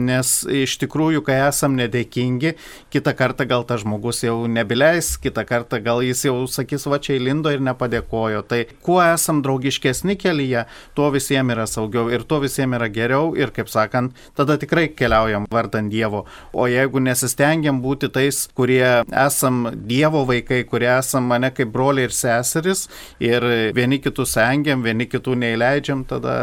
Nes 0.09 0.33
iš 0.45 0.77
tikrųjų, 0.83 1.23
kai 1.25 1.39
esam 1.47 1.77
nedėkingi, 1.79 2.53
kitą 2.93 3.15
kartą 3.17 3.47
gal 3.49 3.65
tas 3.65 3.81
žmogus 3.81 4.21
jau 4.25 4.43
nebileis, 4.51 5.15
kitą 5.21 5.45
kartą 5.49 5.81
gal 5.83 6.03
jis 6.05 6.25
jau 6.27 6.35
sakys, 6.45 6.85
va 6.91 7.01
čia 7.01 7.17
įlindo 7.17 7.53
ir 7.53 7.63
nepadėkojo. 7.65 8.43
Tai 8.49 8.61
kuo 8.85 8.99
esam 9.01 9.41
draugiškesni 9.45 10.19
kelyje, 10.19 10.67
tuo 10.97 11.09
visiems 11.15 11.55
yra 11.55 11.65
saugiau 11.69 12.11
ir 12.13 12.27
tuo 12.29 12.41
visiems 12.43 12.77
yra 12.77 12.89
geriau 12.93 13.33
ir, 13.39 13.53
kaip 13.55 13.69
sakant, 13.71 14.15
tada 14.37 14.57
tikrai 14.61 14.89
keliaujam 14.95 15.47
vardant 15.51 15.91
Dievo. 15.91 16.25
O 16.53 16.67
jeigu 16.69 17.01
nesistengiam 17.03 17.81
būti 17.83 18.11
tais, 18.13 18.45
kurie 18.55 19.03
esam 19.25 19.61
Dievo 19.89 20.25
vaikai, 20.29 20.63
kurie 20.69 20.91
esam 20.97 21.29
mane 21.31 21.51
kaip 21.55 21.71
broliai 21.73 22.09
ir 22.09 22.15
seseris 22.15 22.87
ir 23.19 23.45
vieni 23.75 24.01
kitus 24.03 24.37
engiam, 24.43 24.83
vieni 24.85 25.09
kitų 25.09 25.37
neįleidžiam, 25.43 26.05
tada 26.09 26.35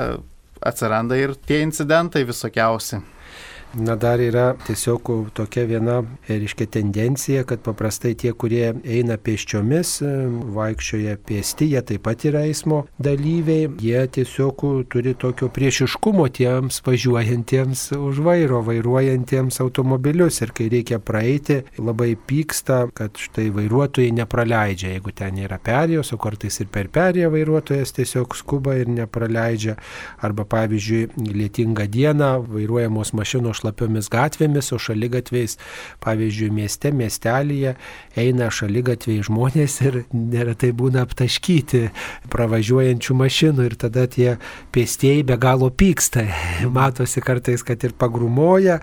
atsiranda 0.65 1.19
ir 1.21 1.37
tie 1.47 1.63
incidentai 1.65 2.25
visokiausi. 2.27 3.03
Na 3.77 3.93
dar 3.97 4.17
yra 4.25 4.55
tiesiog 4.65 5.09
tokia 5.37 5.67
viena, 5.69 5.99
reiškia, 6.29 6.65
tendencija, 6.79 7.43
kad 7.45 7.61
paprastai 7.61 8.15
tie, 8.17 8.31
kurie 8.33 8.71
eina 8.89 9.19
pėsčiomis, 9.21 9.91
vaikščioja 10.57 11.19
pėsti, 11.29 11.69
jie 11.75 11.83
taip 11.85 12.07
pat 12.07 12.25
yra 12.25 12.47
eismo 12.49 12.87
dalyviai, 12.97 13.67
jie 13.85 14.01
tiesiog 14.17 14.65
turi 14.89 15.13
tokio 15.21 15.51
priešiškumo 15.53 16.25
tiems 16.39 16.81
važiuojantiems 16.87 17.83
už 17.99 18.23
vairo, 18.25 18.63
vairuojantiems 18.65 19.61
automobilius. 19.61 20.41
Ir 20.41 20.55
kai 20.57 20.71
reikia 20.73 20.97
praeiti, 20.97 21.59
labai 21.77 22.15
pyksta, 22.17 22.87
kad 22.97 23.21
štai 23.21 23.51
vairuotojai 23.59 24.15
nepraleidžia, 24.23 24.95
jeigu 24.95 25.13
ten 25.21 25.43
yra 25.45 25.61
perėjos, 25.61 26.15
o 26.17 26.21
kartais 26.23 26.63
ir 26.65 26.73
per 26.73 26.89
perėją 26.97 27.29
vairuotojas 27.37 27.93
tiesiog 28.01 28.41
skuba 28.41 28.79
ir 28.81 28.89
nepraleidžia. 29.03 29.77
Arba 30.25 30.49
pavyzdžiui, 30.49 31.13
lietingą 31.37 31.85
dieną 31.93 32.33
vairuojamos 32.49 33.13
mašinos 33.13 33.66
šlapiomis 33.67 34.09
gatvėmis, 34.13 34.71
o 34.73 34.79
šalygatviais, 34.79 35.57
pavyzdžiui, 36.05 36.51
mieste, 36.55 36.93
miestelėje 36.95 37.75
eina 38.17 38.49
šalygatviai 38.51 39.25
žmonės 39.27 39.81
ir 39.83 39.99
neretai 40.15 40.73
būna 40.77 41.03
aptaškyti 41.07 41.89
pravažiuojančių 42.33 43.17
mašinų 43.19 43.67
ir 43.67 43.77
tada 43.81 44.07
tie 44.07 44.37
pėstieji 44.75 45.25
be 45.27 45.37
galo 45.41 45.71
pyksta. 45.71 46.27
Matosi 46.77 47.23
kartais, 47.25 47.65
kad 47.67 47.83
ir 47.85 47.97
pagrumoja 47.99 48.79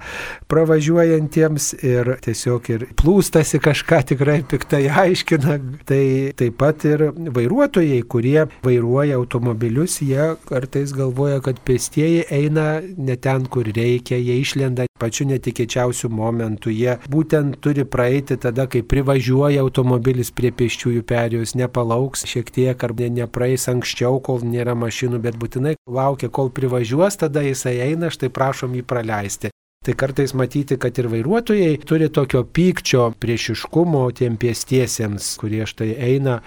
pravažiuojantiems 0.51 1.73
ir 1.83 2.15
tiesiog 2.23 2.69
ir 2.73 2.87
plūstasi 2.99 3.61
kažką 3.63 4.03
tikrai 4.13 4.41
piktai 4.43 4.85
aiškina. 4.89 5.59
Tai 5.87 6.03
taip 6.39 6.59
pat 6.59 6.83
ir 6.87 7.07
vairuotojai, 7.13 8.01
kurie 8.09 8.45
vairuoja 8.65 9.17
automobilius, 9.19 10.01
jie 10.03 10.33
kartais 10.49 10.93
galvoja, 10.95 11.39
kad 11.43 11.59
pėstieji 11.65 12.27
eina 12.33 12.81
ne 12.81 13.17
ten, 13.21 13.47
kur 13.53 13.67
reikia, 13.69 14.17
jie 14.17 14.39
išlenda 14.41 14.72
išlenda 14.73 14.87
pačiu 14.99 15.27
netikėčiausiu 15.27 16.09
momentu. 16.09 16.69
Jie 16.69 16.97
būtent 17.09 17.59
turi 17.61 17.85
praeiti 17.85 18.37
tada, 18.37 18.67
kai 18.67 18.81
privažiuoja 18.81 19.61
automobilis 19.61 20.31
prie 20.31 20.51
pėsčiųjų 20.51 21.03
perėjos, 21.03 21.55
nepalauks 21.55 22.25
šiek 22.25 22.51
tiek 22.51 22.83
ar 22.83 22.93
ne, 22.97 23.09
nepraeis 23.09 23.67
anksčiau, 23.67 24.21
kol 24.21 24.43
nėra 24.43 24.75
mašinų, 24.75 25.19
bet 25.19 25.35
būtinai 25.35 25.75
laukia, 25.87 26.29
kol 26.29 26.49
privažiuos, 26.49 27.17
tada 27.17 27.41
jisai 27.43 27.79
eina, 27.89 28.09
štai 28.09 28.29
prašom 28.29 28.73
jį 28.75 28.83
praleisti. 28.83 29.51
Tai 29.83 29.93
kartais 29.99 30.31
matyti, 30.31 30.77
kad 30.79 30.95
ir 30.95 31.09
vairuotojai 31.11 31.75
turi 31.83 32.07
tokio 32.07 32.45
pykčio, 32.47 33.09
priešiškumo 33.19 34.05
tiem 34.15 34.37
pėstiesiems, 34.39 35.33
kurie 35.41 35.65
štai 35.67 35.89
eina 35.99 36.37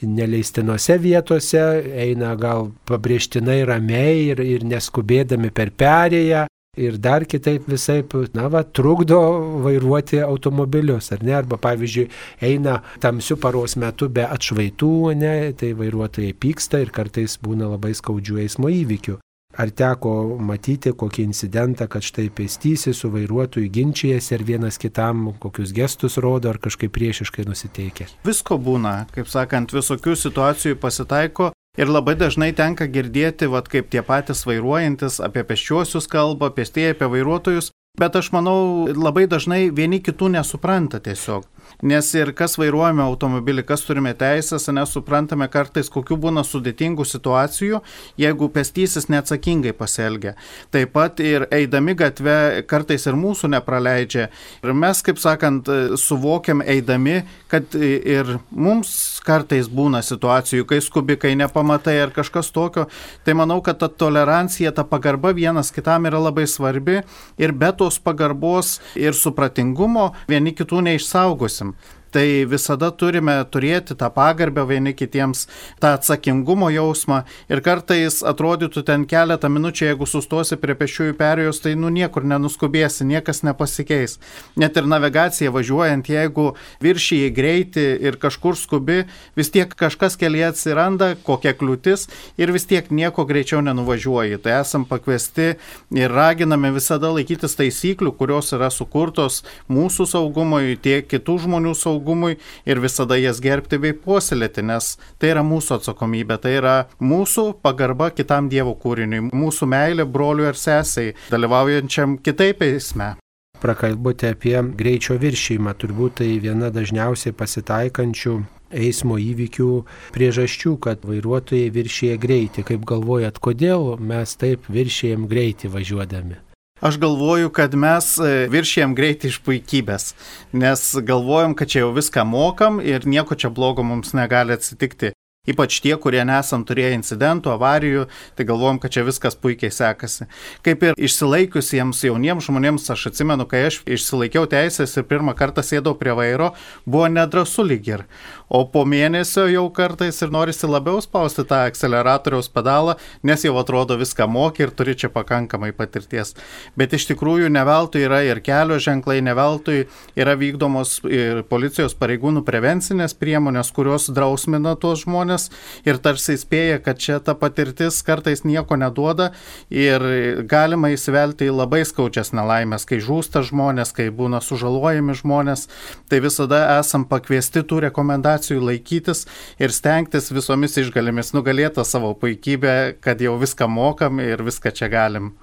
neleistinose 0.00 0.96
vietose, 0.96 1.60
eina 1.92 2.32
gal 2.40 2.70
pabrėžtinai 2.88 3.60
ramiai 3.68 4.30
ir, 4.30 4.40
ir 4.40 4.64
neskubėdami 4.64 5.52
per 5.52 5.74
perėją, 5.76 6.46
ir 6.76 6.96
dar 7.00 7.24
kitaip 7.24 7.66
visai, 7.70 8.02
na, 8.36 8.48
va, 8.52 8.62
trukdo 8.64 9.20
vairuoti 9.64 10.20
automobilius, 10.22 11.10
ar 11.12 11.24
ne, 11.24 11.34
arba 11.36 11.58
pavyzdžiui, 11.60 12.08
eina 12.44 12.80
tamsių 13.02 13.38
paros 13.42 13.76
metu 13.80 14.08
be 14.12 14.26
atšvaitų, 14.26 14.94
ne, 15.18 15.36
tai 15.58 15.72
vairuotojai 15.78 16.34
pyksta 16.36 16.82
ir 16.84 16.92
kartais 16.94 17.38
būna 17.42 17.70
labai 17.72 17.94
skaudžių 17.96 18.42
eismo 18.44 18.72
įvykių. 18.72 19.20
Ar 19.56 19.70
teko 19.72 20.36
matyti 20.44 20.90
kokį 20.92 21.22
incidentą, 21.30 21.86
kad 21.88 22.04
štai 22.04 22.26
pėstysis 22.36 22.98
su 23.00 23.08
vairuotoju 23.08 23.70
ginčijasi 23.72 24.34
ir 24.36 24.44
vienas 24.44 24.76
kitam 24.76 25.30
kokius 25.40 25.72
gestus 25.72 26.18
rodo 26.20 26.50
ar 26.52 26.58
kažkaip 26.60 26.92
priešiškai 26.92 27.46
nusiteikia? 27.48 28.10
Visko 28.26 28.58
būna, 28.60 29.06
kaip 29.16 29.30
sakant, 29.32 29.72
visokių 29.72 30.12
situacijų 30.26 30.76
pasitaiko 30.82 31.54
Ir 31.76 31.90
labai 31.92 32.14
dažnai 32.16 32.54
tenka 32.56 32.86
girdėti, 32.88 33.50
vad 33.52 33.66
kaip 33.68 33.90
tie 33.92 34.00
patys 34.00 34.46
vairuojantis 34.48 35.18
apie 35.20 35.42
pėsčiuosius 35.44 36.08
kalba, 36.08 36.48
pėstieji 36.56 36.94
apie 36.94 37.10
vairuotojus, 37.12 37.68
bet 38.00 38.16
aš 38.16 38.30
manau, 38.32 38.86
labai 38.92 39.26
dažnai 39.28 39.66
vieni 39.72 40.00
kitų 40.04 40.30
nesupranta 40.36 41.00
tiesiog. 41.04 41.44
Nes 41.84 42.08
ir 42.16 42.30
kas 42.36 42.54
vairuojame 42.56 43.02
automobilį, 43.04 43.64
kas 43.66 43.82
turime 43.84 44.12
teisės, 44.16 44.68
nesuprantame 44.72 45.48
kartais, 45.52 45.90
kokiu 45.92 46.16
būna 46.20 46.44
sudėtingų 46.46 47.04
situacijų, 47.04 47.82
jeigu 48.20 48.48
pestysis 48.54 49.10
neatsakingai 49.12 49.74
pasielgia. 49.76 50.36
Taip 50.72 50.94
pat 50.96 51.20
ir 51.20 51.44
eidami 51.52 51.96
gatve 51.98 52.64
kartais 52.70 53.04
ir 53.04 53.18
mūsų 53.18 53.50
nepraleidžia. 53.56 54.30
Ir 54.64 54.76
mes, 54.76 55.02
kaip 55.04 55.20
sakant, 55.20 55.68
suvokiam 56.00 56.64
eidami, 56.64 57.22
kad 57.52 57.76
ir 57.76 58.38
mums 58.50 59.15
kartais 59.26 59.68
būna 59.72 60.02
situacijų, 60.06 60.66
kai 60.70 60.80
skubi, 60.84 61.18
kai 61.20 61.34
nepamatai 61.38 61.96
ar 62.04 62.14
kažkas 62.14 62.52
tokio. 62.54 62.86
Tai 63.26 63.36
manau, 63.42 63.58
kad 63.64 63.80
ta 63.82 63.90
tolerancija, 63.90 64.72
ta 64.72 64.86
pagarba 64.86 65.34
vienas 65.36 65.72
kitam 65.74 66.06
yra 66.08 66.22
labai 66.28 66.46
svarbi 66.50 67.02
ir 67.38 67.52
be 67.52 67.72
tos 67.76 67.98
pagarbos 67.98 68.78
ir 68.94 69.16
supratingumo 69.18 70.12
vieni 70.30 70.54
kitų 70.56 70.84
neišsaugosim 70.88 71.74
tai 72.14 72.44
visada 72.48 72.90
turime 72.90 73.34
turėti 73.50 73.96
tą 73.98 74.08
pagarbę 74.14 74.64
vieni 74.68 74.94
kitiems, 74.96 75.46
tą 75.82 75.94
atsakingumo 75.96 76.70
jausmą 76.72 77.22
ir 77.52 77.62
kartais 77.64 78.22
atrodytų 78.26 78.82
ten 78.86 79.06
keletą 79.08 79.50
minučių, 79.52 79.90
jeigu 79.90 80.08
sustosi 80.08 80.58
prie 80.60 80.76
pešiųjų 80.78 81.16
perėjos, 81.18 81.60
tai 81.64 81.74
nu 81.78 81.90
niekur 81.92 82.26
nenuskubėsi, 82.28 83.06
niekas 83.08 83.42
nepasikeis. 83.46 84.18
Net 84.56 84.76
ir 84.78 84.88
navigacija 84.88 85.52
važiuojant, 85.54 86.08
jeigu 86.10 86.48
viršyji 86.84 87.32
greitį 87.36 87.86
ir 88.08 88.20
kažkur 88.22 88.56
skubi, 88.58 89.02
vis 89.36 89.52
tiek 89.54 89.72
kažkas 89.76 90.18
kelyje 90.20 90.50
atsiranda, 90.52 91.12
kokia 91.26 91.54
kliūtis 91.56 92.08
ir 92.40 92.52
vis 92.54 92.68
tiek 92.68 92.88
nieko 92.90 93.26
greičiau 93.28 93.62
nenuvažiuoji. 93.66 94.40
Tai 94.44 94.60
esam 94.60 94.86
pakviesti 94.88 95.54
ir 95.96 96.14
raginame 96.14 96.72
visada 96.74 97.10
laikytis 97.12 97.58
taisyklių, 97.58 98.14
kurios 98.16 98.52
yra 98.56 98.70
sukurtos 98.72 99.42
mūsų 99.72 100.08
saugumui, 100.10 100.78
tiek 100.82 101.06
kitų 101.10 101.38
žmonių 101.46 101.74
saugumui 101.76 101.95
saugumui 101.96 102.36
ir 102.66 102.80
visada 102.80 103.16
jas 103.16 103.40
gerbti 103.40 103.78
bei 103.78 103.92
puoselėti, 103.92 104.62
nes 104.62 104.96
tai 105.18 105.32
yra 105.34 105.42
mūsų 105.42 105.80
atsakomybė, 105.80 106.38
tai 106.40 106.56
yra 106.60 106.76
mūsų 107.00 107.60
pagarba 107.62 108.10
kitam 108.10 108.48
Dievo 108.48 108.76
kūriniui, 108.76 109.30
mūsų 109.32 109.66
meilė 109.66 110.04
broliui 110.04 110.48
ar 110.48 110.56
sesiai, 110.56 111.14
dalyvaujančiam 111.30 112.18
kitaip 112.18 112.62
eisme. 112.62 113.16
Prakalbote 113.56 114.34
apie 114.34 114.56
greičio 114.76 115.16
viršymą, 115.16 115.72
turbūt 115.80 116.20
tai 116.20 116.36
viena 116.42 116.68
dažniausiai 116.70 117.32
pasitaikančių 117.32 118.34
eismo 118.76 119.16
įvykių 119.16 119.70
priežasčių, 120.12 120.76
kad 120.84 121.06
vairuotojai 121.08 121.70
viršyje 121.72 122.18
greitį. 122.20 122.66
Kaip 122.68 122.84
galvojat, 122.84 123.40
kodėl 123.40 123.94
mes 123.96 124.36
taip 124.36 124.68
viršėjom 124.68 125.24
greitį 125.30 125.72
važiuodami? 125.72 126.45
Aš 126.80 126.98
galvoju, 127.00 127.48
kad 127.56 127.72
mes 127.72 128.10
e, 128.20 128.32
viršėjom 128.52 128.92
greitį 128.98 129.30
iš 129.30 129.38
puikybės, 129.46 130.10
nes 130.52 130.82
galvojom, 131.08 131.54
kad 131.56 131.72
čia 131.72 131.86
jau 131.86 131.94
viską 131.96 132.26
mokam 132.28 132.82
ir 132.84 133.06
nieko 133.08 133.32
čia 133.32 133.48
blogo 133.48 133.80
mums 133.80 134.12
negali 134.12 134.52
atsitikti. 134.52 135.14
Ypač 135.46 135.78
tie, 135.80 135.94
kurie 135.96 136.20
nesam 136.26 136.66
turėję 136.66 136.96
incidentų, 136.98 137.52
avarijų, 137.54 138.04
tai 138.36 138.46
galvojom, 138.48 138.80
kad 138.82 138.92
čia 138.92 139.06
viskas 139.06 139.38
puikiai 139.38 139.70
sekasi. 139.70 140.26
Kaip 140.66 140.82
ir 140.82 140.98
išsilaikiusiems 140.98 142.02
jauniems 142.08 142.48
žmonėms, 142.50 142.90
aš 142.92 143.08
atsimenu, 143.12 143.46
kai 143.48 143.68
aš 143.70 143.80
išsilaikiau 143.86 144.44
teisės 144.50 144.98
ir 144.98 145.06
pirmą 145.08 145.36
kartą 145.38 145.62
sėdau 145.64 145.94
prie 145.96 146.16
vairo, 146.18 146.50
buvo 146.84 147.06
nedrasu 147.08 147.64
lyg 147.64 147.88
ir. 147.88 148.04
O 148.48 148.62
po 148.70 148.84
mėnesio 148.86 149.46
jau 149.50 149.66
kartais 149.74 150.20
ir 150.22 150.32
norisi 150.34 150.68
labiau 150.68 151.00
spausti 151.02 151.44
tą 151.48 151.64
akceleratoriaus 151.66 152.48
pedalą, 152.52 152.96
nes 153.26 153.44
jau 153.44 153.54
atrodo 153.60 153.96
viską 153.98 154.28
moki 154.30 154.66
ir 154.66 154.72
turi 154.76 154.94
čia 154.98 155.10
pakankamai 155.12 155.72
patirties. 155.76 156.34
Bet 156.78 156.94
iš 156.96 157.08
tikrųjų 157.10 157.50
ne 157.52 157.64
veltui 157.66 158.04
yra 158.06 158.22
ir 158.26 158.40
kelio 158.44 158.78
ženklai, 158.82 159.18
ne 159.24 159.34
veltui 159.36 159.86
yra 160.18 160.36
vykdomos 160.38 161.00
ir 161.10 161.42
policijos 161.50 161.96
pareigūnų 161.98 162.44
prevencinės 162.46 163.16
priemonės, 163.18 163.72
kurios 163.74 164.08
drausmina 164.14 164.76
tuos 164.80 165.04
žmonės 165.04 165.48
ir 165.86 166.00
tarsi 166.02 166.36
įspėja, 166.36 166.80
kad 166.84 167.02
čia 167.02 167.18
ta 167.20 167.34
patirtis 167.38 168.02
kartais 168.06 168.44
nieko 168.46 168.78
neduoda 168.78 169.32
ir 169.70 170.06
galima 170.48 170.92
įsivelti 170.94 171.50
į 171.50 171.56
labai 171.56 171.82
skaudžias 171.88 172.32
nelaimės, 172.36 172.86
kai 172.86 173.00
žūsta 173.02 173.42
žmonės, 173.46 173.92
kai 173.96 174.08
būna 174.14 174.40
sužalojami 174.44 175.16
žmonės, 175.18 175.66
tai 176.10 176.22
visada 176.24 176.62
esam 176.78 177.06
pakviesti 177.08 177.64
tų 177.66 177.82
rekomendacijų 177.88 178.35
laikytis 178.60 179.24
ir 179.58 179.74
stengtis 179.74 180.32
visomis 180.34 180.76
išgalėmis 180.82 181.34
nugalėti 181.36 181.84
savo 181.84 182.12
puikybę, 182.18 182.96
kad 183.00 183.20
jau 183.20 183.36
viską 183.40 183.68
mokam 183.68 184.20
ir 184.20 184.44
viską 184.46 184.72
čia 184.76 184.88
galim. 184.92 185.34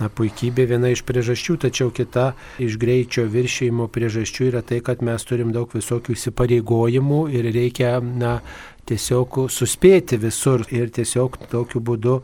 Na, 0.00 0.08
puikybė 0.08 0.64
viena 0.70 0.88
iš 0.94 1.02
priežasčių, 1.04 1.58
tačiau 1.66 1.90
kita 1.92 2.30
iš 2.62 2.78
greičio 2.80 3.26
viršėjimo 3.28 3.90
priežasčių 3.92 4.46
yra 4.48 4.62
tai, 4.64 4.78
kad 4.80 5.02
mes 5.04 5.26
turim 5.28 5.50
daug 5.52 5.68
visokių 5.76 6.16
įsipareigojimų 6.16 7.18
ir 7.36 7.50
reikia, 7.52 7.98
na, 8.00 8.38
tiesiog 8.90 9.38
suspėti 9.52 10.18
visur 10.20 10.64
ir 10.74 10.90
tiesiog 10.94 11.38
tokiu 11.52 11.82
būdu 11.82 12.16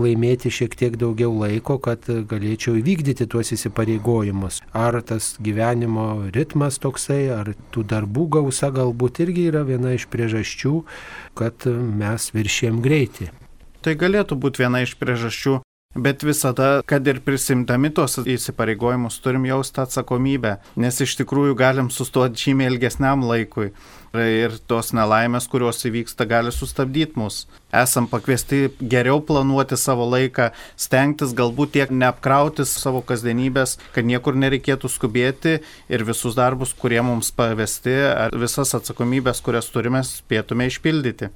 laimėti 0.00 0.52
šiek 0.52 0.76
tiek 0.78 0.98
daugiau 1.00 1.32
laiko, 1.34 1.78
kad 1.82 2.04
galėčiau 2.06 2.76
įvykdyti 2.80 3.28
tuos 3.30 3.52
įsipareigojimus. 3.56 4.60
Ar 4.76 5.00
tas 5.06 5.34
gyvenimo 5.42 6.30
ritmas 6.34 6.80
toksai, 6.82 7.22
ar 7.34 7.54
tų 7.74 7.86
darbų 7.94 8.28
gausa 8.38 8.72
galbūt 8.74 9.22
irgi 9.26 9.48
yra 9.52 9.64
viena 9.68 9.96
iš 9.96 10.06
priežasčių, 10.12 10.76
kad 11.40 11.66
mes 11.70 12.30
viršėm 12.36 12.84
greitį. 12.84 13.32
Tai 13.80 13.96
galėtų 13.96 14.36
būti 14.36 14.66
viena 14.66 14.84
iš 14.84 14.96
priežasčių, 15.00 15.60
Bet 15.94 16.22
visada, 16.22 16.82
kad 16.86 17.08
ir 17.10 17.18
prisimdami 17.26 17.88
tos 17.90 18.12
įsipareigojimus, 18.22 19.16
turim 19.24 19.42
jausti 19.48 19.80
atsakomybę, 19.82 20.52
nes 20.78 21.00
iš 21.02 21.16
tikrųjų 21.18 21.56
galim 21.58 21.88
sustoti 21.90 22.38
žymiai 22.44 22.70
ilgesniam 22.70 23.24
laikui 23.26 23.72
ir 24.18 24.56
tos 24.66 24.90
nelaimės, 24.96 25.46
kurios 25.50 25.84
įvyksta, 25.86 26.26
gali 26.26 26.52
sustabdyti 26.54 27.18
mus. 27.20 27.44
Esam 27.70 28.08
pakviesti 28.10 28.70
geriau 28.80 29.20
planuoti 29.22 29.78
savo 29.78 30.08
laiką, 30.10 30.50
stengtis 30.74 31.34
galbūt 31.38 31.76
tiek 31.76 31.92
neapkrauti 31.94 32.66
savo 32.66 33.02
kasdienybės, 33.06 33.76
kad 33.94 34.08
niekur 34.08 34.34
nereikėtų 34.34 34.90
skubėti 34.90 35.60
ir 35.88 36.06
visus 36.08 36.34
darbus, 36.38 36.74
kurie 36.74 37.02
mums 37.06 37.30
pavesti, 37.30 37.94
ar 38.10 38.34
visas 38.34 38.74
atsakomybės, 38.74 39.42
kurias 39.44 39.70
turime, 39.70 40.02
spėtume 40.06 40.66
išpildyti. 40.70 41.30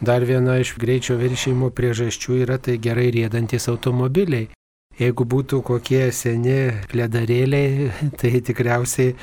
Dar 0.00 0.24
viena 0.24 0.56
iš 0.56 0.78
greičio 0.80 1.18
viršėjimo 1.20 1.68
priežasčių 1.76 2.40
yra 2.46 2.56
tai 2.56 2.78
gerai 2.80 3.10
rėdantis 3.12 3.68
automobiliai. 3.68 4.48
Jeigu 5.00 5.24
būtų 5.24 5.62
kokie 5.64 6.10
seni 6.12 6.74
pledarėliai, 6.90 7.88
tai 8.20 8.42
tikriausiai 8.44 9.14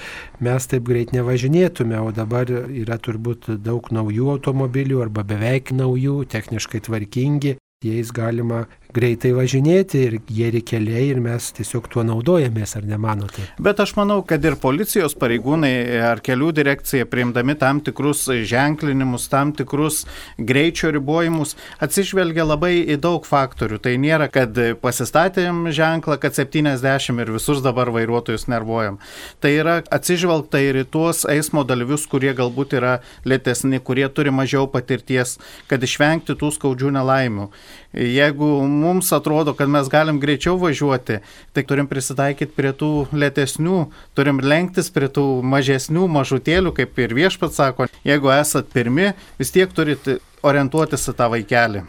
mes 0.41 0.65
taip 0.71 0.87
greit 0.89 1.13
nevažinėtume, 1.13 1.99
o 2.01 2.09
dabar 2.15 2.49
yra 2.49 2.97
turbūt 2.97 3.51
daug 3.61 3.91
naujų 3.93 4.31
automobilių 4.37 5.03
arba 5.05 5.21
beveik 5.27 5.69
naujų, 5.77 6.23
techniškai 6.33 6.81
tvarkingi, 6.87 7.57
jais 7.85 8.09
galima 8.09 8.65
greitai 8.97 9.31
važinėti 9.37 10.01
ir 10.07 10.17
geri 10.27 10.63
keliai 10.65 11.05
ir 11.11 11.21
mes 11.23 11.51
tiesiog 11.57 11.87
tuo 11.93 12.03
naudojamės, 12.07 12.75
ar 12.79 12.87
nemanote? 12.89 13.45
Bet 13.61 13.81
aš 13.83 13.93
manau, 13.99 14.19
kad 14.27 14.43
ir 14.45 14.57
policijos 14.61 15.15
pareigūnai 15.19 15.71
ar 16.09 16.21
kelių 16.25 16.51
direkcija 16.57 17.07
priimdami 17.09 17.57
tam 17.61 17.81
tikrus 17.85 18.25
ženklinimus, 18.49 19.29
tam 19.31 19.53
tikrus 19.57 20.03
greičio 20.37 20.91
ribojimus 20.95 21.55
atsižvelgia 21.83 22.45
labai 22.47 22.73
į 22.81 22.99
daug 23.03 23.25
faktorių. 23.27 23.79
Tai 23.83 23.93
nėra, 24.01 24.29
kad 24.33 24.57
pasistatėm 24.81 25.67
ženklą, 25.75 26.17
kad 26.21 26.37
70 26.37 27.21
ir 27.23 27.33
visus 27.35 27.61
dabar 27.65 27.91
vairuotojus 27.93 28.47
nervuojam. 28.51 28.99
Tai 29.43 29.53
yra 29.53 29.79
atsižvelgta 29.93 30.61
ir 30.63 30.81
į 30.83 30.87
tuos 30.93 31.23
eismo 31.29 31.63
dalyvius, 31.67 32.07
kurie 32.09 32.33
galbūt 32.37 32.77
yra 32.79 32.97
lėtesni, 33.27 33.81
kurie 33.83 34.07
turi 34.09 34.33
mažiau 34.33 34.67
patirties, 34.71 35.37
kad 35.69 35.83
išvengti 35.83 36.37
tų 36.37 36.53
skaudžių 36.57 36.93
nelaimių. 36.97 37.51
Jeigu 37.93 38.47
mums 38.67 39.11
atrodo, 39.15 39.53
kad 39.57 39.69
mes 39.71 39.87
galim 39.89 40.19
greičiau 40.19 40.57
važiuoti, 40.59 41.21
tai 41.55 41.63
turim 41.67 41.87
prisitaikyti 41.87 42.55
prie 42.57 42.73
tų 42.75 42.91
lėtesnių, 43.15 43.83
turim 44.17 44.41
lenktis 44.43 44.91
prie 44.93 45.07
tų 45.07 45.25
mažesnių 45.43 46.09
mažutėlių, 46.11 46.75
kaip 46.77 46.99
ir 46.99 47.15
viešpats 47.17 47.61
sako, 47.61 47.87
jeigu 48.07 48.33
esat 48.35 48.73
pirmi, 48.73 49.13
vis 49.39 49.55
tiek 49.55 49.71
turit 49.73 50.17
orientuotis 50.43 51.07
į 51.07 51.15
tą 51.17 51.31
vaikelį. 51.33 51.87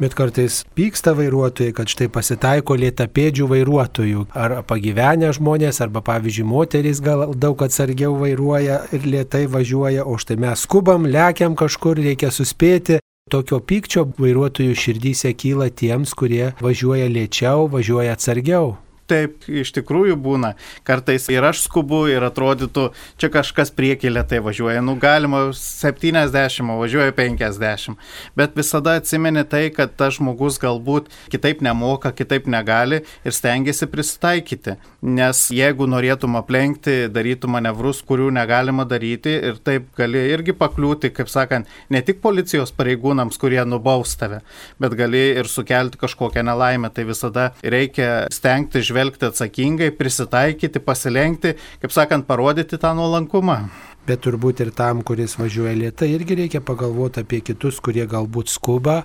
Bet 0.00 0.14
kartais 0.16 0.62
pyksta 0.72 1.12
vairuotojai, 1.12 1.74
kad 1.76 1.90
štai 1.92 2.06
pasitaiko 2.08 2.72
lėtapėdžių 2.80 3.48
vairuotojų. 3.50 4.22
Ar 4.32 4.54
pagyvenę 4.64 5.28
žmonės, 5.36 5.82
arba 5.84 6.00
pavyzdžiui 6.06 6.46
moteris 6.48 7.02
gal 7.04 7.26
daug 7.36 7.60
atsargiau 7.60 8.14
vairuoja 8.16 8.78
ir 8.96 9.04
lėtai 9.04 9.44
važiuoja, 9.52 10.06
o 10.08 10.16
štai 10.16 10.38
mes 10.40 10.64
skubam, 10.64 11.04
lekiam 11.04 11.52
kažkur, 11.52 12.00
reikia 12.00 12.32
suspėti. 12.32 12.96
Tokio 13.30 13.60
pykčio 13.62 14.08
vairuotojų 14.18 14.74
širdyse 14.74 15.30
kyla 15.38 15.68
tiems, 15.70 16.16
kurie 16.18 16.50
važiuoja 16.58 17.06
lėčiau, 17.14 17.68
važiuoja 17.70 18.16
atsargiau 18.18 18.72
taip 19.10 19.48
iš 19.48 19.72
tikrųjų 19.76 20.16
būna. 20.20 20.54
Kartais 20.86 21.28
ir 21.32 21.44
aš 21.46 21.64
skubu 21.66 22.04
ir 22.10 22.24
atrodytų, 22.26 22.90
čia 23.20 23.30
kažkas 23.32 23.72
priekėlė 23.74 24.22
tai 24.30 24.40
važiuoja, 24.44 24.82
nu 24.84 24.96
galima 25.00 25.48
70, 25.56 26.70
o 26.70 26.78
važiuoja 26.80 27.14
50. 27.16 27.98
Bet 28.38 28.56
visada 28.58 28.96
atsimeni 29.00 29.44
tai, 29.48 29.66
kad 29.74 29.96
tas 29.98 30.18
žmogus 30.18 30.60
galbūt 30.62 31.10
kitaip 31.32 31.64
nemoka, 31.64 32.12
kitaip 32.16 32.48
negali 32.50 33.02
ir 33.24 33.36
stengiasi 33.36 33.88
prisitaikyti. 33.90 34.76
Nes 35.00 35.42
jeigu 35.54 35.88
norėtum 35.90 36.38
aplenkti, 36.40 37.08
darytum 37.12 37.56
manevrus, 37.56 38.02
kurių 38.06 38.30
negalima 38.36 38.86
daryti 38.88 39.32
ir 39.50 39.60
taip 39.64 39.90
gali 39.98 40.26
irgi 40.34 40.54
pakliūti, 40.56 41.12
kaip 41.16 41.30
sakant, 41.32 41.68
ne 41.90 42.02
tik 42.04 42.20
policijos 42.22 42.72
pareigūnams, 42.76 43.38
kurie 43.40 43.62
nubaus 43.66 44.14
tave, 44.20 44.42
bet 44.80 44.94
gali 44.98 45.22
ir 45.40 45.48
sukelti 45.50 46.00
kažkokią 46.00 46.44
nelaimę. 46.46 46.90
Tai 46.90 47.04
visada 47.06 47.50
reikia 47.62 48.26
stengti 48.34 48.82
žvelgti 48.84 48.99
žvelgti 49.00 49.30
atsakingai, 49.30 49.90
prisitaikyti, 49.96 50.82
pasilenkti, 50.84 51.54
kaip 51.80 51.94
sakant, 51.94 52.26
parodyti 52.28 52.78
tą 52.80 52.92
nuolankumą 52.98 53.62
bet 54.10 54.24
turbūt 54.26 54.60
ir 54.64 54.72
tam, 54.76 55.04
kuris 55.06 55.36
važiuoja 55.38 55.76
lietai, 55.78 56.10
irgi 56.16 56.36
reikia 56.42 56.60
pagalvoti 56.66 57.22
apie 57.22 57.40
kitus, 57.46 57.78
kurie 57.84 58.04
galbūt 58.10 58.50
skuba 58.50 59.00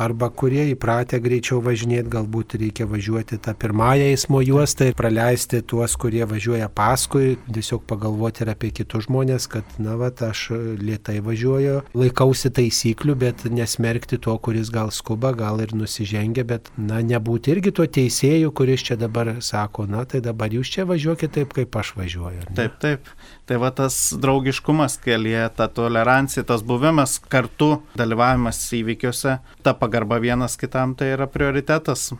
arba 0.00 0.28
kurie 0.30 0.66
įpratę 0.74 1.20
greičiau 1.22 1.62
važinėti, 1.64 2.10
galbūt 2.12 2.58
reikia 2.60 2.88
važiuoti 2.90 3.38
tą 3.44 3.54
pirmąją 3.58 4.10
eismo 4.12 4.42
juostą 4.44 4.90
ir 4.90 4.98
praleisti 4.98 5.62
tuos, 5.62 5.94
kurie 6.00 6.24
važiuoja 6.28 6.68
paskui, 6.74 7.36
tiesiog 7.46 7.86
pagalvoti 7.88 8.44
ir 8.44 8.52
apie 8.54 8.72
kitus 8.74 9.06
žmonės, 9.08 9.48
kad, 9.52 9.78
na, 9.82 9.96
va, 10.00 10.10
aš 10.28 10.48
lietai 10.82 11.18
važiuoju, 11.24 11.80
laikausi 11.98 12.52
taisyklių, 12.58 13.16
bet 13.22 13.46
nesmerkti 13.52 14.20
to, 14.24 14.34
kuris 14.42 14.72
gal 14.74 14.92
skuba, 14.94 15.32
gal 15.38 15.62
ir 15.64 15.74
nusižengia, 15.76 16.46
bet, 16.48 16.72
na, 16.76 17.00
nebūti 17.04 17.54
irgi 17.54 17.74
tuo 17.78 17.86
teisėju, 17.98 18.52
kuris 18.56 18.84
čia 18.90 18.98
dabar 19.00 19.36
sako, 19.44 19.86
na, 19.90 20.04
tai 20.08 20.22
dabar 20.24 20.52
jūs 20.52 20.74
čia 20.74 20.86
važiuokite 20.88 21.38
taip, 21.38 21.54
kaip 21.54 21.76
aš 21.78 21.94
važiuoju. 21.98 22.48
Taip, 22.58 22.78
taip. 22.82 23.10
Tai 23.48 23.56
va 23.62 23.70
tas 23.72 23.96
draugiškumas 24.48 24.96
kelyje, 25.04 25.48
ta 25.56 25.68
tolerancija, 25.68 26.42
tas 26.42 26.62
buvimas 26.64 27.18
kartu, 27.28 27.82
dalyvavimas 27.96 28.56
įvykiuose, 28.72 29.38
ta 29.62 29.74
pagarba 29.74 30.18
vienas 30.18 30.56
kitam 30.56 30.94
tai 30.94 31.12
yra 31.12 31.26
prioritetas. 31.26 32.14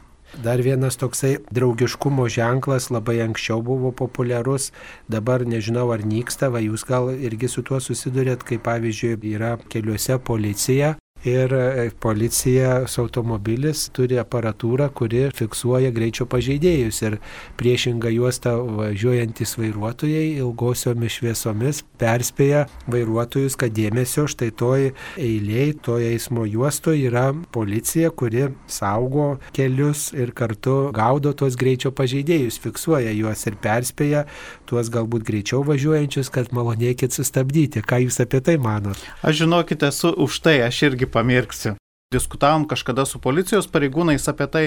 Dar 0.44 0.60
vienas 0.60 0.98
toksai 1.00 1.38
draugiškumo 1.50 2.28
ženklas 2.28 2.90
labai 2.90 3.22
anksčiau 3.24 3.62
buvo 3.64 3.92
populiarus, 3.92 4.72
dabar 5.08 5.46
nežinau 5.48 5.88
ar 5.90 6.04
nyksta, 6.04 6.50
va 6.52 6.60
jūs 6.60 6.84
gal 6.84 7.08
irgi 7.16 7.48
su 7.48 7.62
tuo 7.64 7.80
susidurėt, 7.80 8.44
kai 8.44 8.58
pavyzdžiui 8.60 9.16
yra 9.32 9.56
keliuose 9.72 10.18
policija 10.20 10.98
Ir 11.26 11.52
e, 11.52 11.90
policija 12.00 12.86
su 12.86 13.02
automobilis 13.02 13.88
turi 13.90 14.20
aparatūrą, 14.22 14.86
kuri 14.94 15.24
fiksuoja 15.34 15.90
greičio 15.90 16.28
pažeidėjus. 16.30 17.00
Ir 17.02 17.16
priešinga 17.58 18.12
juosta 18.14 18.54
važiuojantis 18.54 19.56
vairuotojai 19.58 20.38
ilgosiomis 20.38 21.16
šviesomis 21.18 21.82
perspėja 21.98 22.66
vairuotojus, 22.86 23.58
kad 23.58 23.74
dėmesio 23.74 24.28
štai 24.30 24.52
toj 24.54 24.92
eiliai, 25.18 25.72
toj 25.82 26.06
eismo 26.12 26.46
juostoje 26.46 27.08
yra 27.10 27.32
policija, 27.52 28.12
kuri 28.14 28.48
saugo 28.70 29.40
kelius 29.56 30.12
ir 30.14 30.30
kartu 30.38 30.92
gaudo 30.94 31.34
tos 31.34 31.58
greičio 31.58 31.90
pažeidėjus, 31.90 32.60
fiksuoja 32.62 33.10
juos 33.16 33.42
ir 33.50 33.58
perspėja 33.58 34.24
tuos 34.68 34.92
galbūt 34.92 35.24
greičiau 35.28 35.64
važiuojančius, 35.66 36.30
kad 36.34 36.52
malonėkit 36.56 37.16
sustabdyti. 37.16 37.82
Ką 37.82 38.04
jūs 38.04 38.20
apie 38.24 38.42
tai 38.44 38.58
manot? 38.60 39.00
Aš 39.24 39.44
žinokit, 39.44 39.82
esu 39.88 40.12
už 40.12 40.42
tai, 40.44 40.60
aš 40.68 40.84
irgi 40.90 41.08
pamirksiu. 41.10 41.78
Diskutavom 42.12 42.62
kažkada 42.68 43.04
su 43.04 43.18
policijos 43.20 43.66
pareigūnais 43.68 44.30
apie 44.32 44.46
tai. 44.48 44.62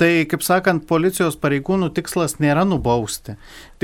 Tai, 0.00 0.08
kaip 0.24 0.40
sakant, 0.40 0.86
policijos 0.88 1.34
pareigūnų 1.36 1.90
tikslas 1.92 2.38
nėra 2.40 2.62
nubausti. 2.64 3.34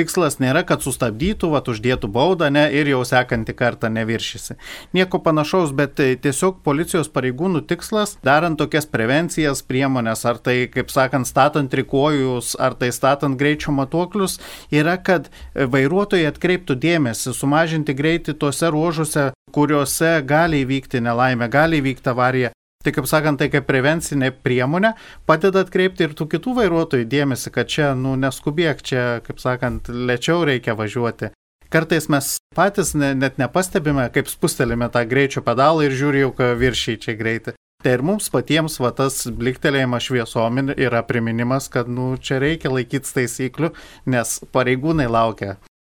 Tikslas 0.00 0.38
nėra, 0.40 0.62
kad 0.64 0.80
sustabdytų, 0.80 1.50
va, 1.52 1.60
uždėtų 1.60 2.08
baudą 2.08 2.48
ne, 2.48 2.62
ir 2.72 2.88
jau 2.88 3.02
sekantį 3.04 3.52
kartą 3.58 3.92
neviršysi. 3.92 4.56
Nieko 4.96 5.20
panašaus, 5.20 5.76
bet 5.76 5.92
tai 6.00 6.08
tiesiog 6.16 6.64
policijos 6.64 7.12
pareigūnų 7.12 7.66
tikslas, 7.68 8.16
darant 8.24 8.56
tokias 8.56 8.88
prevencijas 8.88 9.60
priemonės, 9.60 10.24
ar 10.24 10.40
tai, 10.40 10.62
kaip 10.72 10.88
sakant, 10.88 11.28
statant 11.28 11.68
trikojus, 11.68 12.56
ar 12.56 12.80
tai 12.80 12.94
statant 12.96 13.36
greičio 13.36 13.76
matuoklius, 13.76 14.40
yra, 14.72 14.96
kad 14.96 15.28
vairuotojai 15.52 16.32
atkreiptų 16.32 16.80
dėmesį, 16.80 17.36
sumažinti 17.36 17.92
greitį 17.92 18.40
tuose 18.40 18.72
ruožuose, 18.72 19.34
kuriuose 19.52 20.22
gali 20.24 20.64
įvykti 20.64 21.04
nelaimė, 21.04 21.52
gali 21.52 21.84
įvykti 21.84 22.16
avarija. 22.16 22.56
Tai 22.84 22.92
kaip 22.94 23.08
sakant, 23.10 23.40
tai 23.40 23.48
kaip 23.50 23.66
prevencinė 23.66 24.30
priemonė 24.44 24.92
padeda 25.26 25.64
atkreipti 25.64 26.06
ir 26.06 26.14
tų 26.18 26.28
kitų 26.36 26.54
vairuotojų 26.60 27.08
dėmesį, 27.10 27.52
kad 27.54 27.72
čia, 27.72 27.90
nu, 27.98 28.14
neskubėk, 28.20 28.84
čia, 28.86 29.02
kaip 29.26 29.42
sakant, 29.42 29.90
lėčiau 29.90 30.44
reikia 30.46 30.76
važiuoti. 30.78 31.32
Kartais 31.72 32.06
mes 32.12 32.36
patys 32.54 32.94
ne, 32.94 33.10
net 33.18 33.40
nepastebime, 33.42 34.06
kaip 34.14 34.30
spustelime 34.30 34.86
tą 34.94 35.02
greičio 35.08 35.42
pedalą 35.42 35.88
ir 35.88 35.96
žiūri 35.98 36.22
jau, 36.22 36.34
kad 36.36 36.54
viršiai 36.60 37.00
čia 37.02 37.16
greitį. 37.18 37.56
Tai 37.82 37.92
ir 37.92 38.02
mums 38.06 38.30
patiems 38.32 38.78
va, 38.80 38.92
tas 38.96 39.18
bliktelėjimas 39.26 40.06
šviesom 40.06 40.62
yra 40.74 41.02
priminimas, 41.06 41.68
kad 41.72 41.90
nu, 41.90 42.14
čia 42.16 42.38
reikia 42.42 42.72
laikytis 42.72 43.14
taisyklių, 43.14 43.72
nes 44.14 44.38
pareigūnai 44.54 45.08
laukia. 45.10 45.56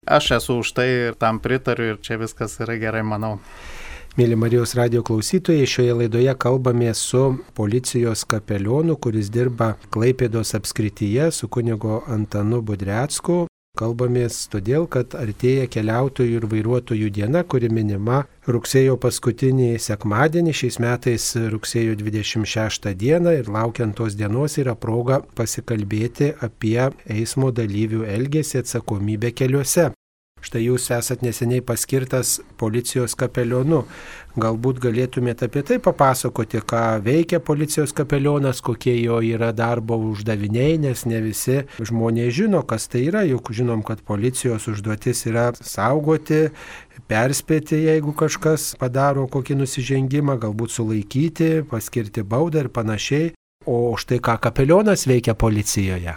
Aš 0.07 0.31
esu 0.39 0.61
už 0.63 0.71
tai 0.71 0.87
ir 0.87 1.19
tam 1.19 1.41
pritariu 1.43 1.93
ir 1.93 1.99
čia 2.01 2.17
viskas 2.19 2.57
yra 2.63 2.79
gerai, 2.79 3.03
manau. 3.03 3.37
Mėly 4.17 4.33
Marijos 4.33 4.71
radio 4.73 5.03
klausytojai, 5.05 5.67
šioje 5.69 5.93
laidoje 5.93 6.31
kalbame 6.41 6.89
su 6.97 7.35
policijos 7.53 8.23
kapelionu, 8.25 8.95
kuris 8.97 9.27
dirba 9.29 9.75
Klaipėdos 9.93 10.55
apskrityje 10.57 11.27
su 11.37 11.45
kunigo 11.53 11.99
Antanu 12.09 12.63
Budrecku. 12.65 13.43
Kalbamės 13.77 14.39
todėl, 14.49 14.87
kad 14.89 15.13
artėja 15.13 15.67
keliautojų 15.69 16.39
ir 16.39 16.47
vairuotojų 16.49 17.11
diena, 17.13 17.43
kuri 17.45 17.69
minima 17.69 18.23
rugsėjo 18.49 18.97
paskutinį 19.05 19.69
sekmadienį, 19.85 20.55
šiais 20.63 20.79
metais 20.81 21.29
rugsėjo 21.53 21.93
26 22.01 22.89
dieną 22.97 23.35
ir 23.37 23.53
laukiant 23.53 23.99
tos 24.01 24.17
dienos 24.17 24.57
yra 24.57 24.73
proga 24.73 25.21
pasikalbėti 25.37 26.33
apie 26.41 26.89
eismo 27.05 27.53
dalyvių 27.53 28.07
elgesį 28.17 28.63
atsakomybę 28.65 29.35
keliuose. 29.37 29.91
Štai 30.47 30.61
jūs 30.63 30.85
esat 30.95 31.23
neseniai 31.25 31.59
paskirtas 31.65 32.37
policijos 32.55 33.17
kapelionu. 33.19 33.81
Galbūt 34.39 34.77
galėtumėte 34.79 35.49
apie 35.49 35.63
tai 35.67 35.77
papasakoti, 35.83 36.61
ką 36.63 36.83
veikia 37.03 37.41
policijos 37.43 37.91
kapelionas, 37.97 38.61
kokie 38.63 38.93
jo 39.01 39.17
yra 39.25 39.49
darbo 39.51 39.97
uždaviniai, 40.07 40.77
nes 40.79 41.01
ne 41.09 41.19
visi 41.25 41.57
žmonės 41.89 42.31
žino, 42.37 42.61
kas 42.69 42.87
tai 42.87 43.01
yra. 43.09 43.25
Juk 43.27 43.51
žinom, 43.57 43.81
kad 43.83 44.05
policijos 44.07 44.69
užduotis 44.71 45.25
yra 45.27 45.49
saugoti, 45.59 46.45
perspėti, 47.11 47.81
jeigu 47.89 48.13
kažkas 48.15 48.69
padaro 48.79 49.25
kokį 49.33 49.57
nusižengimą, 49.65 50.37
galbūt 50.45 50.77
sulaikyti, 50.77 51.49
paskirti 51.67 52.23
baudą 52.23 52.63
ir 52.63 52.71
panašiai. 52.71 53.33
O 53.67 53.97
štai 53.99 54.21
ką 54.23 54.37
kapelionas 54.47 55.03
veikia 55.11 55.35
policijoje. 55.35 56.15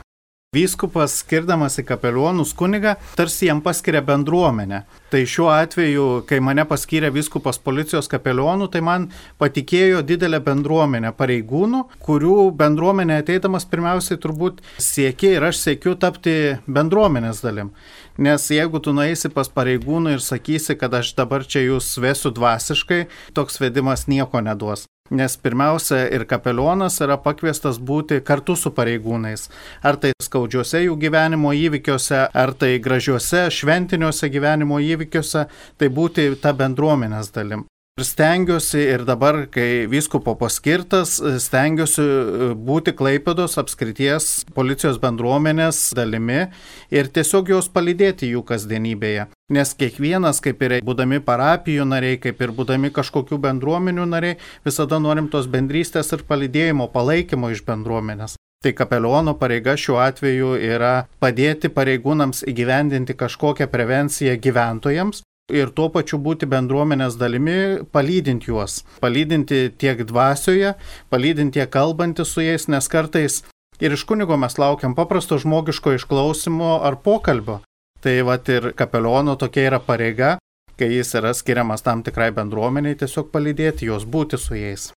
Vyskupas, 0.51 1.13
skirdamas 1.21 1.77
į 1.79 1.85
kapelionus 1.87 2.51
kunigą, 2.59 2.97
tarsi 3.15 3.47
jam 3.47 3.61
paskiria 3.63 4.01
bendruomenę. 4.03 4.81
Tai 5.13 5.21
šiuo 5.23 5.47
atveju, 5.55 6.07
kai 6.27 6.41
mane 6.43 6.65
paskyrė 6.67 7.13
vyskupas 7.15 7.61
policijos 7.63 8.11
kapelionų, 8.11 8.67
tai 8.75 8.83
man 8.83 9.07
patikėjo 9.39 10.03
didelę 10.09 10.43
bendruomenę 10.43 11.15
pareigūnų, 11.15 11.85
kurių 12.03 12.35
bendruomenė 12.65 13.21
ateidamas 13.23 13.71
pirmiausiai 13.71 14.19
turbūt 14.19 14.59
siekia 14.75 15.37
ir 15.37 15.51
aš 15.53 15.63
siekiu 15.69 15.95
tapti 15.95 16.39
bendruomenės 16.67 17.47
dalim. 17.47 17.71
Nes 18.19 18.51
jeigu 18.51 18.83
tu 18.83 18.91
nueisi 18.91 19.31
pas 19.31 19.55
pareigūnų 19.55 20.19
ir 20.19 20.31
sakysi, 20.33 20.75
kad 20.75 20.99
aš 20.99 21.15
dabar 21.15 21.47
čia 21.47 21.63
jūs 21.69 21.95
vesiu 22.03 22.35
dvasiškai, 22.35 23.05
toks 23.39 23.63
vedimas 23.63 24.11
nieko 24.11 24.43
neduos. 24.43 24.90
Nes 25.11 25.37
pirmiausia 25.37 26.05
ir 26.15 26.25
kapelionas 26.31 27.01
yra 27.03 27.17
pakviestas 27.19 27.81
būti 27.83 28.21
kartu 28.23 28.55
su 28.57 28.71
pareigūnais. 28.77 29.49
Ar 29.83 29.99
tai 29.99 30.13
skaudžiuose 30.23 30.85
jų 30.85 30.95
gyvenimo 31.03 31.51
įvykiuose, 31.57 32.29
ar 32.31 32.55
tai 32.55 32.77
gražiuose 32.79 33.49
šventiniuose 33.51 34.31
gyvenimo 34.31 34.79
įvykiuose, 34.79 35.49
tai 35.79 35.91
būti 35.91 36.31
ta 36.43 36.55
bendruomenės 36.55 37.35
dalim. 37.35 37.70
Stengiuosi 38.05 38.81
ir 38.81 39.03
dabar, 39.05 39.43
kai 39.53 39.87
vyskupo 39.91 40.33
paskirtas, 40.41 41.19
stengiuosi 41.45 42.03
e, 42.05 42.49
būti 42.57 42.95
Klaipėdos 42.97 43.59
apskrities 43.61 44.29
policijos 44.57 45.01
bendruomenės 45.03 45.91
dalimi 45.97 46.47
ir 46.95 47.11
tiesiog 47.13 47.53
juos 47.53 47.69
palydėti 47.73 48.31
jų 48.33 48.45
kasdienybėje. 48.49 49.29
Nes 49.53 49.75
kiekvienas, 49.77 50.41
kaip 50.45 50.63
ir 50.67 50.77
būdami 50.87 51.21
parapijų 51.27 51.89
nariai, 51.91 52.21
kaip 52.23 52.41
ir 52.41 52.55
būdami 52.57 52.93
kažkokių 52.95 53.41
bendruomenių 53.49 54.07
nariai, 54.13 54.39
visada 54.65 55.01
norim 55.03 55.29
tos 55.29 55.51
bendrystės 55.51 56.15
ir 56.17 56.25
palydėjimo, 56.29 56.89
palaikymo 56.95 57.51
iš 57.53 57.65
bendruomenės. 57.67 58.39
Tai 58.61 58.75
kapeliono 58.77 59.33
pareiga 59.41 59.73
šiuo 59.73 59.97
atveju 60.05 60.51
yra 60.61 61.07
padėti 61.21 61.71
pareigūnams 61.73 62.43
įgyvendinti 62.51 63.17
kažkokią 63.17 63.71
prevenciją 63.73 64.35
gyventojams, 64.37 65.23
ir 65.51 65.71
tuo 65.75 65.89
pačiu 65.93 66.19
būti 66.23 66.49
bendruomenės 66.51 67.17
dalimi, 67.21 67.85
palydinti 67.93 68.51
juos. 68.51 68.83
Palydinti 69.03 69.71
tiek 69.79 70.05
dvasioje, 70.07 70.75
palydinti 71.11 71.59
tiek 71.59 71.73
kalbantį 71.73 72.27
su 72.27 72.45
jais, 72.45 72.69
nes 72.69 72.89
kartais 72.89 73.43
ir 73.81 73.97
iš 73.97 74.05
kunigo 74.05 74.37
mes 74.37 74.59
laukiam 74.61 74.95
paprasto 74.95 75.39
žmogiško 75.41 75.97
išklausimo 75.99 76.79
ar 76.87 77.01
pokalbio. 77.05 77.61
Tai 78.01 78.15
vat 78.25 78.49
ir 78.49 78.71
kapeliono 78.77 79.37
tokia 79.37 79.67
yra 79.69 79.81
pareiga, 79.85 80.37
kai 80.79 80.89
jis 80.95 81.13
yra 81.21 81.35
skiriamas 81.37 81.85
tam 81.85 82.05
tikrai 82.07 82.31
bendruomeniai, 82.37 82.97
tiesiog 82.97 83.29
palydėti 83.35 83.91
juos, 83.91 84.07
būti 84.09 84.41
su 84.41 84.57
jais. 84.57 84.91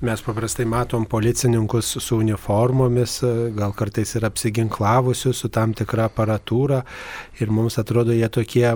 Mes 0.00 0.20
paprastai 0.20 0.66
matom 0.68 1.04
policininkus 1.08 1.96
su 2.04 2.16
uniformomis, 2.18 3.22
gal 3.56 3.72
kartais 3.72 4.10
ir 4.14 4.26
apsiginklavusius 4.28 5.38
su 5.40 5.48
tam 5.48 5.70
tikra 5.72 6.10
aparatūra 6.10 6.82
ir 7.40 7.48
mums 7.48 7.78
atrodo 7.80 8.12
jie 8.12 8.28
tokie 8.28 8.74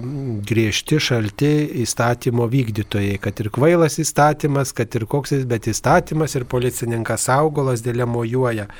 griežti, 0.48 0.96
šalti 0.96 1.50
įstatymo 1.82 2.46
vykdytojai, 2.48 3.18
kad 3.20 3.42
ir 3.44 3.50
kvailas 3.52 3.98
įstatymas, 4.00 4.72
kad 4.72 4.96
ir 4.96 5.04
koks 5.04 5.34
jis, 5.34 5.44
bet 5.50 5.68
įstatymas 5.68 6.38
ir 6.40 6.46
policininkas 6.48 7.28
augolas 7.34 7.84
dėlėmojuoja. 7.84 8.70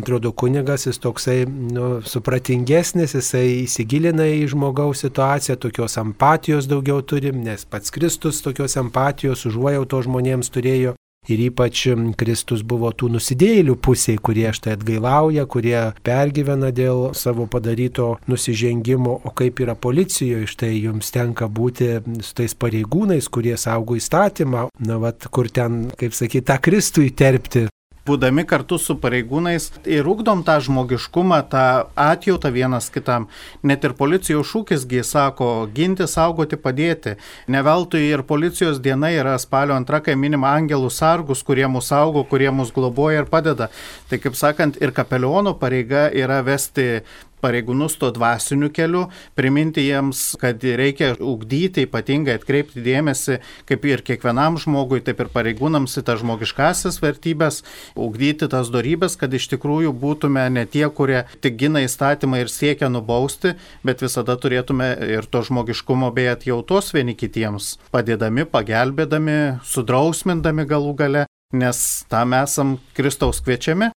Atrodo, 0.00 0.32
kunigas 0.32 0.88
jis 0.88 1.02
toksai 1.04 1.44
nu, 1.44 1.90
supratingesnis, 2.00 3.12
jisai 3.18 3.44
įsigilina 3.66 4.24
į 4.38 4.48
žmogaus 4.54 5.04
situaciją, 5.04 5.58
tokios 5.60 6.00
empatijos 6.00 6.64
daugiau 6.72 7.04
turim, 7.04 7.44
nes 7.44 7.68
pats 7.68 7.92
Kristus 7.92 8.40
tokios 8.40 8.80
empatijos 8.80 9.44
užuojauto 9.52 10.00
žmonėms 10.08 10.48
turėjo. 10.56 10.96
Ir 11.28 11.40
ypač 11.50 11.82
Kristus 12.16 12.62
buvo 12.64 12.88
tų 12.96 13.10
nusidėjėlių 13.14 13.74
pusėje, 13.84 14.20
kurie 14.24 14.48
štai 14.56 14.72
atgailauja, 14.78 15.44
kurie 15.44 15.78
pergyvena 16.06 16.70
dėl 16.72 17.10
savo 17.18 17.44
padaryto 17.50 18.14
nusižengimo, 18.30 19.18
o 19.28 19.32
kaip 19.36 19.60
yra 19.60 19.76
policijoje, 19.76 20.48
štai 20.48 20.72
jums 20.78 21.12
tenka 21.12 21.46
būti 21.46 21.92
su 22.24 22.34
tais 22.40 22.56
pareigūnais, 22.56 23.28
kurie 23.28 23.54
saugo 23.60 23.98
įstatymą, 24.00 24.70
na, 24.80 25.00
vat, 25.02 25.28
kur 25.28 25.52
ten, 25.52 25.90
kaip 26.00 26.16
sakyti, 26.16 26.46
tą 26.48 26.56
Kristų 26.64 27.06
įterpti, 27.10 27.66
būdami 28.10 28.44
kartu 28.50 28.78
su 28.82 28.96
pareigūnais 28.98 29.70
ir 29.86 30.08
ugdom 30.10 30.42
tą 30.46 30.56
žmogiškumą, 30.66 31.40
tą 31.52 31.64
atjautą 31.94 32.50
vienas 32.54 32.90
kitam. 32.90 33.28
Net 33.62 33.86
ir 33.86 33.94
policijos 33.98 34.50
šūkisgi 34.50 35.04
sako 35.06 35.50
ginti, 35.74 36.08
saugoti, 36.10 36.58
padėti. 36.58 37.16
Neveltui 37.50 38.02
ir 38.08 38.24
policijos 38.26 38.82
diena 38.82 39.12
yra 39.14 39.36
spalio 39.38 39.76
antra, 39.78 40.02
kai 40.04 40.16
minima 40.18 40.54
angelų 40.58 40.90
sargus, 40.90 41.44
kurie 41.46 41.68
mus 41.70 41.90
saugo, 41.92 42.24
kurie 42.26 42.50
mus 42.50 42.74
globoja 42.74 43.22
ir 43.22 43.30
padeda. 43.30 43.70
Tai 44.10 44.18
kaip 44.22 44.38
sakant, 44.38 44.80
ir 44.82 44.94
kapeliono 44.96 45.54
pareiga 45.60 46.08
yra 46.10 46.40
vesti 46.46 47.02
pareigūnus 47.42 47.96
tuo 48.00 48.10
dvasiniu 48.14 48.70
keliu, 48.74 49.06
priminti 49.38 49.84
jiems, 49.86 50.36
kad 50.40 50.62
reikia 50.62 51.12
ugdyti, 51.16 51.86
ypatingai 51.88 52.36
atkreipti 52.38 52.82
dėmesį, 52.84 53.38
kaip 53.68 53.86
ir 53.88 54.04
kiekvienam 54.06 54.58
žmogui, 54.60 55.02
taip 55.04 55.22
ir 55.24 55.30
pareigūnams 55.32 55.98
į 56.00 56.04
tas 56.06 56.20
žmogiškasis 56.22 57.00
vertybės, 57.02 57.62
ugdyti 57.98 58.50
tas 58.52 58.72
darybės, 58.72 59.16
kad 59.20 59.34
iš 59.36 59.50
tikrųjų 59.54 59.92
būtume 59.96 60.46
ne 60.52 60.66
tie, 60.70 60.86
kurie 60.88 61.24
tik 61.40 61.58
gina 61.60 61.84
įstatymą 61.86 62.42
ir 62.42 62.52
siekia 62.52 62.90
nubausti, 62.92 63.54
bet 63.86 64.04
visada 64.04 64.36
turėtume 64.40 64.92
ir 65.18 65.28
to 65.30 65.44
žmogiškumo 65.46 66.12
bei 66.16 66.30
atjautos 66.32 66.92
vieni 66.96 67.16
kitiems, 67.18 67.76
padėdami, 67.94 68.46
pagelbėdami, 68.50 69.38
sudrausmindami 69.66 70.66
galų 70.70 70.96
gale, 70.98 71.26
nes 71.52 71.86
tam 72.10 72.36
esam 72.38 72.78
Kristaus 72.94 73.42
kviečiami 73.42 73.90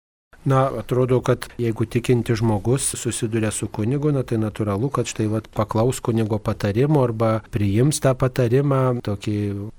Na, 0.46 0.72
atrodo, 0.80 1.20
kad 1.22 1.46
jeigu 1.58 1.86
tikinti 1.86 2.36
žmogus 2.36 2.96
susiduria 2.98 3.52
su 3.52 3.68
kunigu, 3.68 4.10
na 4.12 4.24
tai 4.26 4.40
natūralu, 4.42 4.90
kad 4.90 5.06
štai 5.06 5.28
vat, 5.30 5.46
paklaus 5.54 6.00
kunigo 6.02 6.40
patarimo 6.42 7.04
arba 7.06 7.30
priims 7.54 8.02
tą 8.02 8.16
patarimą, 8.18 9.04
tokį 9.06 9.36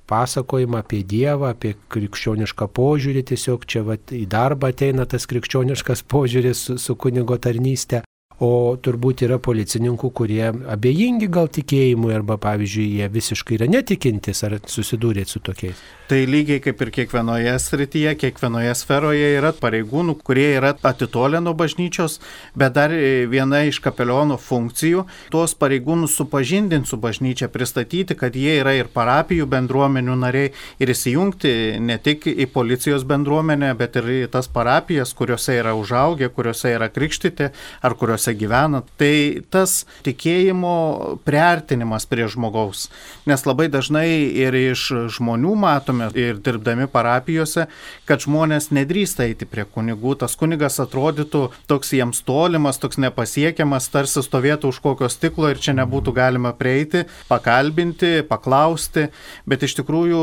pasakojimą 0.07 0.85
apie 0.85 1.03
Dievą, 1.03 1.51
apie 1.51 1.75
krikščionišką 1.90 2.68
požiūrį, 2.79 3.25
tiesiog 3.33 3.66
čia 3.66 3.83
vat, 3.88 4.14
į 4.14 4.22
darbą 4.31 4.70
ateina 4.70 5.09
tas 5.11 5.27
krikščioniškas 5.27 6.07
požiūris 6.14 6.66
su, 6.68 6.79
su 6.79 6.94
kunigo 6.94 7.38
tarnyste. 7.42 8.05
O 8.42 8.75
turbūt 8.83 9.22
yra 9.22 9.37
policininkų, 9.42 10.09
kurie 10.18 10.46
abejingi 10.70 11.29
gal 11.31 11.51
tikėjimui 11.53 12.14
arba, 12.14 12.38
pavyzdžiui, 12.42 12.87
jie 12.98 13.11
visiškai 13.12 13.59
yra 13.59 13.68
netikintis, 13.70 14.42
ar 14.46 14.57
susidūrėt 14.66 15.31
su 15.31 15.42
tokiais. 15.42 15.83
Tai 16.12 16.27
lygiai 16.29 16.61
kaip 16.61 16.83
ir 16.85 16.90
kiekvienoje 16.92 17.53
srityje, 17.57 18.11
kiekvienoje 18.20 18.75
sferoje 18.77 19.31
yra 19.38 19.48
pareigūnų, 19.57 20.18
kurie 20.20 20.51
yra 20.59 20.75
atitolę 20.85 21.38
nuo 21.40 21.55
bažnyčios, 21.57 22.18
bet 22.53 22.75
dar 22.77 22.92
viena 23.33 23.62
iš 23.64 23.79
kapelionų 23.81 24.37
funkcijų- 24.37 25.07
tuos 25.33 25.55
pareigūnus 25.57 26.12
supažindinti 26.12 26.90
su 26.90 26.98
bažnyčia, 27.01 27.48
pristatyti, 27.48 28.14
kad 28.14 28.37
jie 28.37 28.61
yra 28.61 28.75
ir 28.77 28.90
parapijų 28.92 29.46
bendruomenių 29.46 30.18
nariai 30.18 30.53
ir 30.79 30.88
įsijungti 30.92 31.81
ne 31.81 31.96
tik 31.96 32.27
į 32.27 32.46
policijos 32.46 33.05
bendruomenę, 33.09 33.75
bet 33.75 33.96
ir 33.96 34.03
į 34.03 34.31
tas 34.31 34.48
parapijas, 34.48 35.14
kuriuose 35.14 35.57
yra 35.57 35.72
užaugę, 35.72 36.29
kuriuose 36.29 36.77
yra 36.77 36.90
krikštyti 36.90 37.51
ar 37.83 37.94
kuriuose 37.94 38.37
gyvena, 38.37 38.83
tai 38.98 39.40
tas 39.51 39.87
tikėjimo 40.05 41.20
priartinimas 41.25 42.05
prie 42.05 42.29
žmogaus. 42.29 42.90
Nes 43.25 43.46
labai 43.46 43.68
dažnai 43.68 44.29
ir 44.37 44.53
iš 44.53 44.92
žmonių 45.09 45.57
matome, 45.57 46.01
ir 46.18 46.40
dirbdami 46.42 46.88
parapijose, 46.92 47.66
kad 48.08 48.24
žmonės 48.24 48.70
nedrįsta 48.74 49.26
eiti 49.28 49.48
prie 49.48 49.64
kunigų. 49.68 50.16
Tas 50.22 50.36
kunigas 50.38 50.80
atrodytų 50.82 51.44
toks 51.70 51.92
jiems 51.96 52.22
tolimas, 52.26 52.80
toks 52.82 53.00
nepasiekiamas, 53.02 53.88
tarsi 53.92 54.22
stovėtų 54.24 54.72
už 54.72 54.80
kokio 54.84 55.10
stiklo 55.12 55.50
ir 55.52 55.60
čia 55.62 55.74
nebūtų 55.78 56.14
galima 56.16 56.54
prieiti, 56.56 57.04
pakalbinti, 57.30 58.22
paklausti. 58.28 59.08
Bet 59.48 59.64
iš 59.66 59.76
tikrųjų 59.80 60.22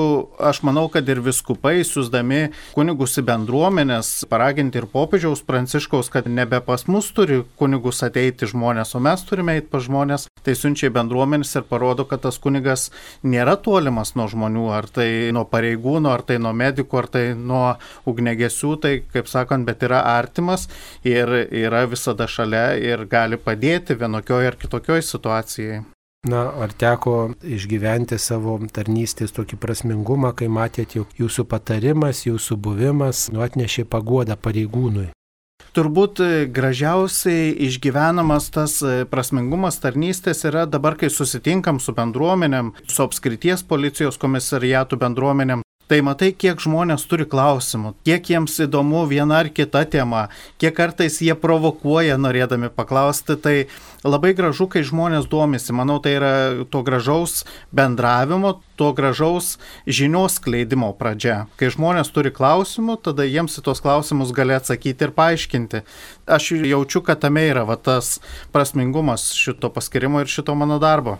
aš 0.49 0.61
manau, 0.67 0.87
kad 0.91 1.07
ir 1.09 1.21
viskupai, 1.25 1.79
siūsdami 1.87 2.49
kunigus 2.75 3.17
į 3.19 3.25
bendruomenės, 3.29 4.11
paraginti 4.31 4.81
ir 4.81 4.89
popiežiaus 4.91 5.43
pranciškaus, 5.47 6.11
kad 6.13 6.29
nebe 6.29 6.61
pas 6.65 6.85
mus 6.89 7.09
turi 7.15 7.41
kunigus 7.59 8.03
ateiti 8.05 8.49
žmonės, 8.49 8.95
o 8.95 9.03
mes 9.03 9.23
turime 9.27 9.57
eiti 9.59 9.69
pa 9.71 9.81
žmonės, 9.83 10.27
tai 10.45 10.55
siunčia 10.57 10.89
į 10.89 10.95
bendruomenės 10.99 11.55
ir 11.59 11.67
parodo, 11.69 12.05
kad 12.09 12.23
tas 12.25 12.39
kunigas 12.41 12.89
nėra 13.23 13.57
tolimas 13.59 14.15
nuo 14.17 14.27
žmonių, 14.31 14.65
ar 14.75 14.89
tai 14.91 15.09
nuo 15.35 15.45
pareigūnų, 15.69 16.09
ar 16.09 16.23
tai 16.25 16.39
nuo 16.39 16.53
medikų, 16.53 16.97
ar 16.97 17.07
tai 17.07 17.23
nuo 17.35 17.77
ugnegesių, 18.05 18.79
tai 18.81 18.93
kaip 19.13 19.27
sakant, 19.27 19.65
bet 19.65 19.83
yra 19.83 20.01
artimas 20.17 20.67
ir 21.03 21.27
yra 21.51 21.85
visada 21.87 22.27
šalia 22.27 22.77
ir 22.77 23.05
gali 23.05 23.37
padėti 23.37 23.95
vienokioje 23.95 24.47
ar 24.47 24.55
kitokioje 24.57 25.01
situacijoje. 25.01 25.83
Na, 26.27 26.49
ar 26.51 26.73
teko 26.75 27.31
išgyventi 27.47 28.17
savo 28.19 28.57
tarnystės 28.67 29.31
tokį 29.31 29.55
prasmingumą, 29.55 30.33
kai 30.35 30.49
matėte, 30.51 30.99
jog 30.99 31.07
jūsų 31.15 31.45
patarimas, 31.47 32.25
jūsų 32.25 32.57
buvimas 32.59 33.29
nu, 33.31 33.39
atnešė 33.39 33.85
paguodą 33.87 34.35
pareigūnui? 34.35 35.13
Turbūt 35.75 36.21
e, 36.23 36.29
gražiausiai 36.51 37.53
išgyvenamas 37.69 38.49
tas 38.55 38.79
e, 38.81 39.05
prasmingumas 39.09 39.79
tarnystės 39.83 40.45
yra 40.49 40.65
dabar, 40.65 40.97
kai 40.99 41.11
susitinkam 41.13 41.79
su 41.83 41.95
bendruomenėm, 41.97 42.73
su 42.87 43.05
apskrities 43.05 43.65
policijos 43.67 44.19
komisariatų 44.21 44.99
bendruomenėm. 45.05 45.65
Tai 45.89 46.03
matai, 46.05 46.27
kiek 46.37 46.59
žmonės 46.61 47.01
turi 47.09 47.25
klausimų, 47.25 47.95
kiek 48.05 48.27
jiems 48.29 48.59
įdomu 48.61 49.07
viena 49.09 49.39
ar 49.41 49.47
kita 49.49 49.81
tema, 49.89 50.27
kiek 50.61 50.75
kartais 50.77 51.15
jie 51.25 51.33
provokuoja 51.33 52.19
norėdami 52.21 52.67
paklausti. 52.69 53.33
Tai 53.41 53.53
labai 54.05 54.35
gražu, 54.37 54.67
kai 54.69 54.83
žmonės 54.85 55.25
domisi. 55.31 55.73
Manau, 55.73 55.97
tai 55.97 56.11
yra 56.19 56.33
to 56.69 56.83
gražaus 56.85 57.41
bendravimo, 57.73 58.59
to 58.77 58.91
gražaus 58.93 59.55
žinios 59.89 60.37
kleidimo 60.37 60.91
pradžia. 60.99 61.47
Kai 61.57 61.71
žmonės 61.73 62.13
turi 62.13 62.29
klausimų, 62.37 62.99
tada 63.09 63.25
jiems 63.25 63.57
į 63.57 63.63
tos 63.65 63.81
klausimus 63.81 64.29
gali 64.37 64.53
atsakyti 64.59 65.07
ir 65.07 65.15
paaiškinti. 65.17 65.81
Aš 66.29 66.51
jaučiu, 66.69 67.01
kad 67.01 67.25
tame 67.25 67.47
yra 67.49 67.65
va, 67.65 67.79
tas 67.81 68.19
prasmingumas 68.53 69.31
šito 69.33 69.73
paskirimo 69.73 70.21
ir 70.21 70.29
šito 70.29 70.53
mano 70.53 70.77
darbo. 70.77 71.17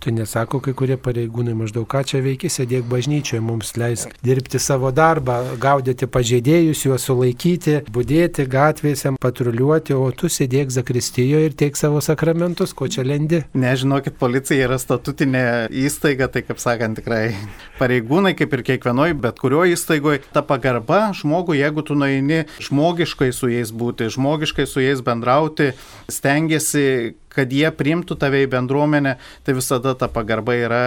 Tai 0.00 0.14
nesako 0.16 0.62
kai 0.64 0.72
kurie 0.72 0.96
pareigūnai 0.96 1.52
maždaug, 1.52 1.84
ką 1.92 2.00
čia 2.08 2.22
veiki, 2.24 2.48
sėdėk 2.48 2.86
bažnyčioje, 2.88 3.42
mums 3.44 3.74
leis 3.76 4.06
dirbti 4.24 4.56
savo 4.56 4.88
darbą, 4.96 5.34
gaudyti 5.60 6.08
pažeidėjus, 6.08 6.86
juos 6.86 7.04
sulaikyti, 7.04 7.74
būdėti 7.92 8.46
gatvėse, 8.48 9.12
patruliuoti, 9.20 9.92
o 9.92 10.08
tu 10.16 10.32
sėdėk 10.32 10.72
zakristijoje 10.72 11.50
ir 11.50 11.58
teik 11.60 11.76
savo 11.76 12.00
sakramentus, 12.00 12.72
ko 12.72 12.88
čia 12.88 13.04
lendi. 13.04 13.42
Nežinokit, 13.52 14.16
policija 14.16 14.70
yra 14.70 14.80
statutinė 14.80 15.44
įstaiga, 15.84 16.30
tai 16.32 16.46
kaip 16.48 16.64
sakant, 16.64 16.96
tikrai 17.02 17.34
pareigūnai, 17.76 18.32
kaip 18.40 18.56
ir 18.56 18.64
kiekvienoje, 18.72 19.20
bet 19.20 19.44
kurioje 19.44 19.76
įstaigoje, 19.76 20.24
ta 20.32 20.40
pagarba 20.40 21.10
žmogui, 21.20 21.60
jeigu 21.60 21.84
tu 21.84 21.98
nueini 22.00 22.46
žmogiškai 22.56 23.34
su 23.36 23.52
jais 23.52 23.68
būti, 23.68 24.08
žmogiškai 24.16 24.64
su 24.64 24.80
jais 24.80 25.04
bendrauti, 25.04 25.74
stengiasi 26.08 27.18
kad 27.34 27.52
jie 27.52 27.68
priimtų 27.74 28.18
tave 28.20 28.44
į 28.44 28.50
bendruomenę, 28.52 29.16
tai 29.46 29.56
visada 29.58 29.94
ta 29.98 30.10
pagarba 30.12 30.56
yra 30.58 30.84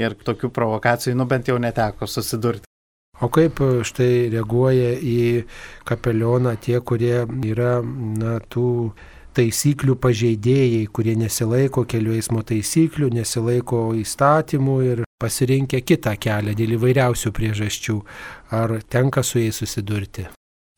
ir 0.00 0.16
tokių 0.16 0.52
provokacijų, 0.54 1.16
nu 1.18 1.28
bent 1.30 1.50
jau 1.50 1.58
neteko 1.60 2.08
susidurti. 2.10 2.68
O 3.22 3.28
kaip 3.30 3.60
štai 3.86 4.28
reaguoja 4.32 4.94
į 4.98 5.18
kapelioną 5.86 6.56
tie, 6.58 6.80
kurie 6.82 7.22
yra 7.46 7.76
na, 7.84 8.40
tų 8.50 8.66
taisyklių 9.34 9.96
pažeidėjai, 10.02 10.84
kurie 10.94 11.14
nesilaiko 11.18 11.84
kelių 11.90 12.18
eismo 12.18 12.42
taisyklių, 12.46 13.10
nesilaiko 13.14 13.86
įstatymų 13.98 14.78
ir 14.90 15.02
pasirinkę 15.22 15.82
kitą 15.86 16.14
kelią 16.20 16.54
dėl 16.58 16.76
įvairiausių 16.78 17.34
priežasčių. 17.34 18.00
Ar 18.54 18.80
tenka 18.90 19.22
su 19.26 19.42
jais 19.42 19.62
susidurti? 19.62 20.26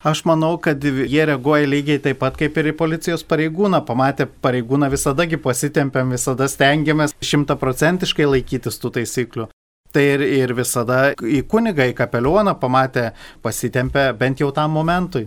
Aš 0.05 0.25
manau, 0.29 0.59
kad 0.61 0.83
jie 0.83 1.23
reaguoja 1.25 1.65
lygiai 1.65 1.97
taip 1.97 2.19
pat 2.21 2.35
kaip 2.37 2.57
ir 2.61 2.67
į 2.69 2.73
policijos 2.77 3.23
pareigūną. 3.25 3.79
Pamatę 3.85 4.27
pareigūną 4.45 4.91
visadagi 4.93 5.39
pasitempiam, 5.41 6.13
visada 6.13 6.45
stengiamės 6.45 7.15
šimtaprocentiškai 7.25 8.27
laikytis 8.29 8.77
tų 8.77 8.93
taisyklių. 8.99 9.47
Tai 9.89 10.03
ir, 10.03 10.21
ir 10.21 10.53
visada 10.53 10.99
į 11.17 11.41
kunigą, 11.49 11.87
į 11.89 11.97
kapelioną 11.97 12.53
pamatę 12.61 13.09
pasitempę 13.41 14.11
bent 14.19 14.43
jau 14.43 14.51
tam 14.53 14.77
momentui. 14.77 15.25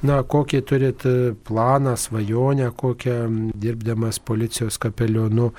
Na, 0.00 0.22
kokį 0.24 0.60
turit 0.64 1.02
e, 1.04 1.14
planą, 1.46 1.92
svajonę, 2.00 2.70
kokią 2.72 3.16
dirbdamas 3.60 4.16
policijos 4.18 4.80
kapelionu, 4.80 5.50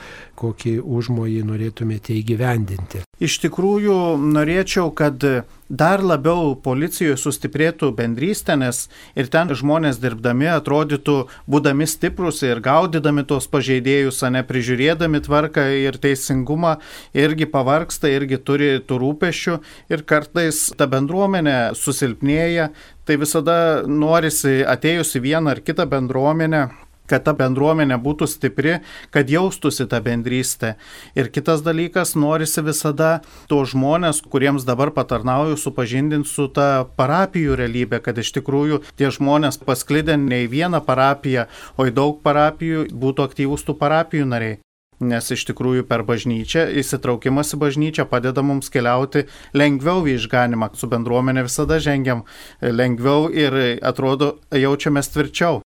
kokį 0.42 0.80
užmojį 0.82 1.44
norėtumėte 1.46 2.16
įgyvendinti? 2.18 3.04
Iš 3.22 3.38
tikrųjų, 3.44 3.98
norėčiau, 4.34 4.90
kad 4.98 5.22
dar 5.72 6.04
labiau 6.04 6.52
policijoje 6.60 7.16
sustiprėtų 7.22 7.92
bendrystė, 7.96 8.58
nes 8.60 8.84
ir 9.16 9.30
ten 9.32 9.52
žmonės 9.56 10.02
dirbdami 10.04 10.50
atrodytų, 10.52 11.16
būdami 11.48 11.88
stiprus 11.88 12.42
ir 12.44 12.60
gaudydami 12.64 13.24
tos 13.28 13.48
pažeidėjus, 13.52 14.22
o 14.28 14.32
ne 14.36 14.44
prižiūrėdami 14.48 15.24
tvarką 15.24 15.66
ir 15.80 15.98
teisingumą, 16.04 16.76
irgi 17.16 17.48
pavarksta, 17.50 18.12
irgi 18.12 18.42
turi 18.44 18.72
tų 18.84 19.00
rūpešių 19.06 19.58
ir 19.96 20.06
kartais 20.08 20.68
ta 20.78 20.90
bendruomenė 20.92 21.74
susilpnėja, 21.80 22.72
tai 23.08 23.20
visada 23.22 23.58
norisi 23.88 24.62
atėjus 24.68 25.16
į 25.18 25.26
vieną 25.32 25.56
ar 25.56 25.64
kitą 25.66 25.88
bendruomenę 25.90 26.68
kad 27.12 27.26
ta 27.28 27.36
bendruomenė 27.38 28.00
būtų 28.02 28.30
stipri, 28.32 28.80
kad 29.12 29.30
jaustųsi 29.32 29.88
tą 29.92 30.02
bendrystę. 30.06 30.74
Ir 31.20 31.32
kitas 31.36 31.64
dalykas, 31.66 32.16
norisi 32.16 32.64
visada 32.66 33.12
to 33.52 33.62
žmonės, 33.68 34.24
kuriems 34.32 34.66
dabar 34.68 34.94
patarnauju, 34.96 35.60
supažindinti 35.60 36.32
su 36.32 36.48
ta 36.48 36.88
parapijų 36.98 37.60
realybė, 37.60 38.02
kad 38.02 38.18
iš 38.22 38.34
tikrųjų 38.40 38.82
tie 38.96 39.12
žmonės 39.14 39.62
pasklidę 39.62 40.18
ne 40.18 40.46
į 40.48 40.52
vieną 40.56 40.84
parapiją, 40.88 41.48
o 41.78 41.88
į 41.88 41.96
daug 41.96 42.20
parapijų 42.26 42.90
būtų 42.92 43.30
aktyvūs 43.30 43.68
tų 43.68 43.80
parapijų 43.82 44.28
nariai 44.34 44.60
nes 45.02 45.32
iš 45.34 45.46
tikrųjų 45.50 45.86
per 45.90 46.06
bažnyčią 46.08 46.68
įsitraukimas 46.82 47.56
į 47.56 47.62
bažnyčią 47.64 48.06
padeda 48.10 48.44
mums 48.46 48.70
keliauti 48.74 49.26
lengviau 49.58 50.06
į 50.06 50.18
išganimą. 50.20 50.72
Su 50.78 50.90
bendruomenė 50.92 51.48
visada 51.50 51.82
žengiam 51.82 52.24
lengviau 52.62 53.30
ir 53.34 53.58
atrodo 53.82 54.36
jaučiamės 54.54 55.12
tvirčiau. 55.14 55.62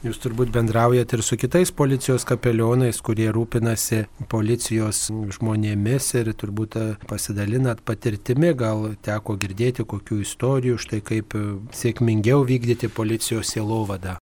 Jūs 0.00 0.16
turbūt 0.16 0.48
bendraujate 0.48 1.18
ir 1.18 1.20
su 1.20 1.36
kitais 1.36 1.68
policijos 1.76 2.24
kapelionais, 2.24 3.02
kurie 3.04 3.26
rūpinasi 3.36 4.06
policijos 4.32 5.02
žmonėmis 5.36 6.06
ir 6.16 6.30
turbūt 6.40 6.78
pasidalinat 7.10 7.82
patirtimi, 7.84 8.54
gal 8.56 8.94
teko 9.04 9.36
girdėti 9.42 9.84
kokių 9.84 10.22
istorijų, 10.24 10.80
štai 10.80 11.02
kaip 11.04 11.36
sėkmingiau 11.82 12.48
vykdyti 12.48 12.88
policijos 12.88 13.52
sielovadą. 13.52 14.16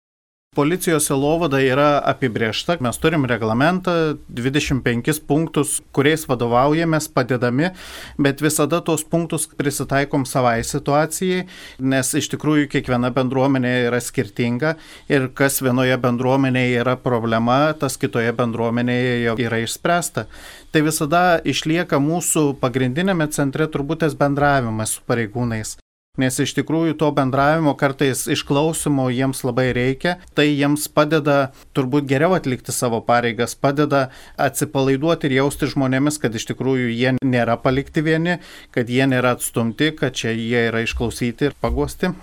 Policijos 0.55 1.09
silovada 1.09 1.59
yra 1.59 1.97
apibriešta, 2.07 2.77
mes 2.79 2.95
turim 3.03 3.25
reglamentą, 3.27 4.15
25 4.31 5.19
punktus, 5.27 5.81
kuriais 5.91 6.23
vadovaujamės 6.29 7.09
padedami, 7.11 7.73
bet 8.15 8.39
visada 8.39 8.79
tuos 8.79 9.03
punktus 9.03 9.49
prisitaikom 9.51 10.23
savai 10.23 10.61
situacijai, 10.63 11.43
nes 11.83 12.13
iš 12.15 12.31
tikrųjų 12.31 12.69
kiekviena 12.71 13.11
bendruomenė 13.17 13.75
yra 13.89 13.99
skirtinga 13.99 14.77
ir 15.11 15.27
kas 15.35 15.59
vienoje 15.59 15.99
bendruomenėje 16.07 16.83
yra 16.85 16.95
problema, 16.95 17.59
tas 17.75 17.99
kitoje 17.99 18.31
bendruomenėje 18.39 19.15
jau 19.25 19.39
yra 19.49 19.59
išspręsta. 19.67 20.29
Tai 20.71 20.87
visada 20.87 21.25
išlieka 21.43 21.99
mūsų 21.99 22.53
pagrindinėme 22.63 23.27
centre 23.35 23.67
turbūt 23.67 24.05
tas 24.07 24.15
bendravimas 24.15 24.95
su 24.95 25.03
pareigūnais. 25.03 25.81
Nes 26.21 26.37
iš 26.39 26.53
tikrųjų 26.55 26.95
to 26.99 27.09
bendravimo 27.15 27.73
kartais 27.79 28.25
išklausimo 28.31 29.09
jiems 29.11 29.43
labai 29.47 29.69
reikia, 29.75 30.17
tai 30.37 30.47
jiems 30.51 30.87
padeda 30.87 31.51
turbūt 31.75 32.07
geriau 32.07 32.37
atlikti 32.37 32.75
savo 32.75 33.01
pareigas, 33.05 33.57
padeda 33.59 34.05
atsipalaiduoti 34.39 35.27
ir 35.29 35.41
jausti 35.41 35.71
žmonėmis, 35.73 36.21
kad 36.23 36.35
iš 36.35 36.47
tikrųjų 36.53 36.93
jie 36.93 37.17
nėra 37.19 37.59
palikti 37.59 38.05
vieni, 38.05 38.39
kad 38.75 38.91
jie 38.91 39.09
nėra 39.11 39.35
atstumti, 39.35 39.91
kad 39.97 40.15
čia 40.15 40.31
jie 40.35 40.69
yra 40.69 40.85
išklausyti 40.87 41.51
ir 41.51 41.59
paguosti. 41.61 42.13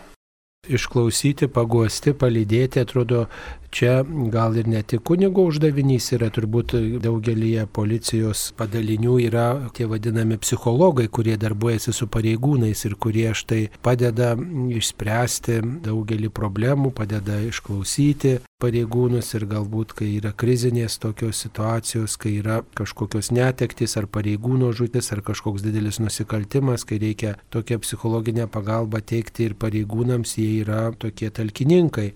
Išklausyti, 0.72 1.48
paguosti, 1.52 2.14
palydėti, 2.16 2.80
atrodo, 2.80 3.26
Čia 3.72 4.02
gal 4.28 4.56
ir 4.60 4.66
ne 4.68 4.82
tik 4.84 5.00
kunigo 5.08 5.46
uždavinys 5.48 6.10
yra, 6.12 6.28
turbūt 6.28 6.74
daugelį 7.00 7.54
policijos 7.72 8.50
padalinių 8.58 9.14
yra 9.30 9.46
tie 9.72 9.86
vadinami 9.88 10.36
psichologai, 10.42 11.06
kurie 11.08 11.38
darbuojasi 11.40 11.94
su 11.96 12.04
pareigūnais 12.12 12.84
ir 12.84 12.98
kurie 13.00 13.30
štai 13.32 13.62
padeda 13.80 14.34
išspręsti 14.76 15.62
daugelį 15.88 16.28
problemų, 16.36 16.92
padeda 17.00 17.40
išklausyti 17.48 18.34
pareigūnus 18.62 19.32
ir 19.38 19.46
galbūt, 19.50 19.94
kai 19.98 20.10
yra 20.18 20.32
krizinės 20.32 20.98
tokios 21.02 21.44
situacijos, 21.44 22.16
kai 22.20 22.36
yra 22.40 22.60
kažkokios 22.78 23.32
netektis 23.34 23.96
ar 24.00 24.08
pareigūno 24.10 24.72
žūtis 24.76 25.12
ar 25.14 25.22
kažkoks 25.26 25.64
didelis 25.66 26.00
nusikaltimas, 26.02 26.86
kai 26.88 27.00
reikia 27.02 27.36
tokią 27.54 27.80
psichologinę 27.84 28.48
pagalbą 28.52 29.02
teikti 29.04 29.50
ir 29.50 29.56
pareigūnams, 29.60 30.36
jie 30.38 30.62
yra 30.64 30.84
tokie 30.98 31.30
talkininkai. 31.34 32.12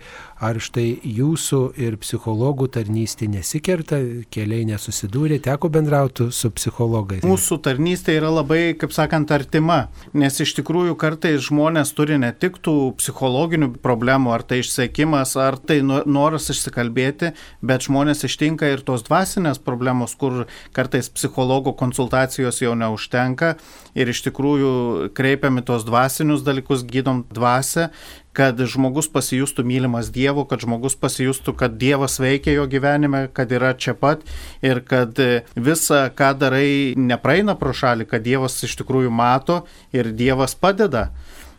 Ar 0.46 0.60
štai 0.62 0.88
jūs 1.04 1.26
jūsų 1.26 1.60
ir 1.80 1.96
psichologų 2.00 2.68
tarnystė 2.74 3.28
nesikerta, 3.30 3.98
keliai 4.32 4.66
nesusidūrė, 4.68 5.40
teko 5.44 5.70
bendrauti 5.72 6.30
su 6.32 6.50
psichologais? 6.54 7.24
Mūsų 7.26 7.58
tarnystė 7.64 8.16
yra 8.20 8.30
labai, 8.32 8.74
kaip 8.78 8.92
sakant, 8.92 9.30
artima, 9.30 9.88
nes 10.14 10.40
iš 10.40 10.54
tikrųjų 10.60 10.96
kartais 10.98 11.46
žmonės 11.48 11.92
turi 11.96 12.18
ne 12.18 12.32
tik 12.32 12.58
tų 12.64 12.94
psichologinių 13.00 13.72
problemų, 13.82 14.32
ar 14.34 14.42
tai 14.46 14.60
išsiekimas, 14.62 15.36
ar 15.40 15.58
tai 15.58 15.80
noras 15.82 16.35
išsikalbėti, 16.52 17.32
bet 17.64 17.86
žmonės 17.88 18.26
ištinka 18.28 18.68
ir 18.72 18.84
tos 18.86 19.06
dvasinės 19.06 19.62
problemos, 19.62 20.14
kur 20.18 20.44
kartais 20.76 21.08
psichologo 21.12 21.72
konsultacijos 21.78 22.60
jau 22.62 22.76
neužtenka 22.78 23.56
ir 23.96 24.12
iš 24.12 24.26
tikrųjų 24.28 25.10
kreipiami 25.16 25.64
tos 25.66 25.88
dvasinius 25.88 26.44
dalykus, 26.46 26.84
gydom 26.86 27.24
dvasę 27.32 27.90
kad 28.36 28.60
žmogus 28.68 29.08
pasijustų 29.08 29.64
mylimas 29.64 30.10
Dievo, 30.12 30.44
kad 30.48 30.60
žmogus 30.60 30.96
pasijustų, 31.00 31.54
kad 31.56 31.78
Dievas 31.80 32.18
veikia 32.20 32.52
jo 32.58 32.66
gyvenime, 32.68 33.26
kad 33.32 33.52
yra 33.56 33.72
čia 33.72 33.96
pat 33.96 34.26
ir 34.64 34.82
kad 34.84 35.16
visa, 35.56 36.06
ką 36.12 36.34
darai, 36.42 36.68
nepraeina 37.00 37.56
pro 37.56 37.72
šalį, 37.76 38.08
kad 38.10 38.26
Dievas 38.26 38.58
iš 38.66 38.76
tikrųjų 38.82 39.12
mato 39.12 39.62
ir 39.96 40.12
Dievas 40.12 40.56
padeda. 40.58 41.08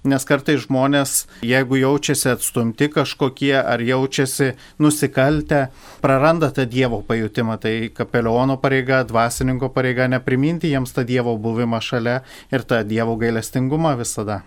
Nes 0.05 0.25
kartai 0.27 0.57
žmonės, 0.61 1.25
jeigu 1.45 1.79
jaučiasi 1.81 2.29
atstumti 2.33 2.89
kažkokie 2.93 3.55
ar 3.57 3.81
jaučiasi 3.81 4.51
nusikaltę, 4.83 5.67
praranda 6.01 6.51
tą 6.51 6.67
Dievo 6.69 7.01
pajutimą. 7.07 7.57
Tai 7.61 7.73
kapeliono 7.97 8.59
pareiga, 8.61 9.01
dvasininko 9.07 9.71
pareiga 9.73 10.09
nepriminti 10.11 10.73
jiems 10.73 10.93
tą 10.93 11.07
Dievo 11.07 11.37
buvimą 11.37 11.81
šalia 11.81 12.21
ir 12.51 12.67
tą 12.67 12.83
Dievo 12.85 13.17
gailestingumą 13.17 13.97
visada. 13.97 14.43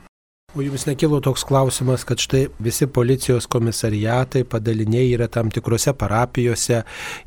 O 0.50 0.62
jums 0.66 0.82
nekilo 0.82 1.20
toks 1.22 1.44
klausimas, 1.46 2.02
kad 2.02 2.18
štai 2.18 2.48
visi 2.58 2.88
policijos 2.90 3.46
komisariatai, 3.46 4.42
padaliniai 4.50 5.12
yra 5.14 5.28
tam 5.30 5.46
tikrose 5.54 5.92
parapijose, 5.94 6.80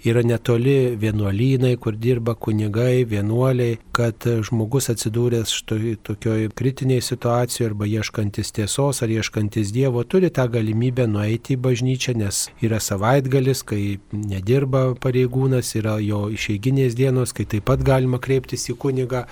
yra 0.04 0.24
netoli 0.28 0.98
vienuolynai, 1.00 1.78
kur 1.80 1.96
dirba 1.96 2.36
kunigai, 2.36 3.06
vienuoliai, 3.08 3.78
kad 3.94 4.26
žmogus 4.48 4.90
atsidūręs 4.94 5.52
štai 5.60 5.96
tokioj 6.08 6.48
kritiniai 6.58 7.04
situacijoje 7.04 7.70
arba 7.70 7.88
ieškantis 7.90 8.54
tiesos 8.56 9.04
ar 9.06 9.12
ieškantis 9.14 9.74
Dievo 9.74 10.04
turi 10.08 10.32
tą 10.34 10.48
galimybę 10.54 11.06
nueiti 11.10 11.58
į 11.58 11.62
bažnyčią, 11.68 12.16
nes 12.18 12.48
yra 12.64 12.80
savaitgalis, 12.84 13.62
kai 13.68 14.00
nedirba 14.14 14.86
pareigūnas, 15.04 15.74
yra 15.80 15.98
jo 16.02 16.26
išeiginės 16.34 16.98
dienos, 16.98 17.36
kai 17.36 17.46
taip 17.50 17.68
pat 17.70 17.84
galima 17.86 18.22
kreiptis 18.24 18.70
į 18.72 18.78
kunigą. 18.82 19.26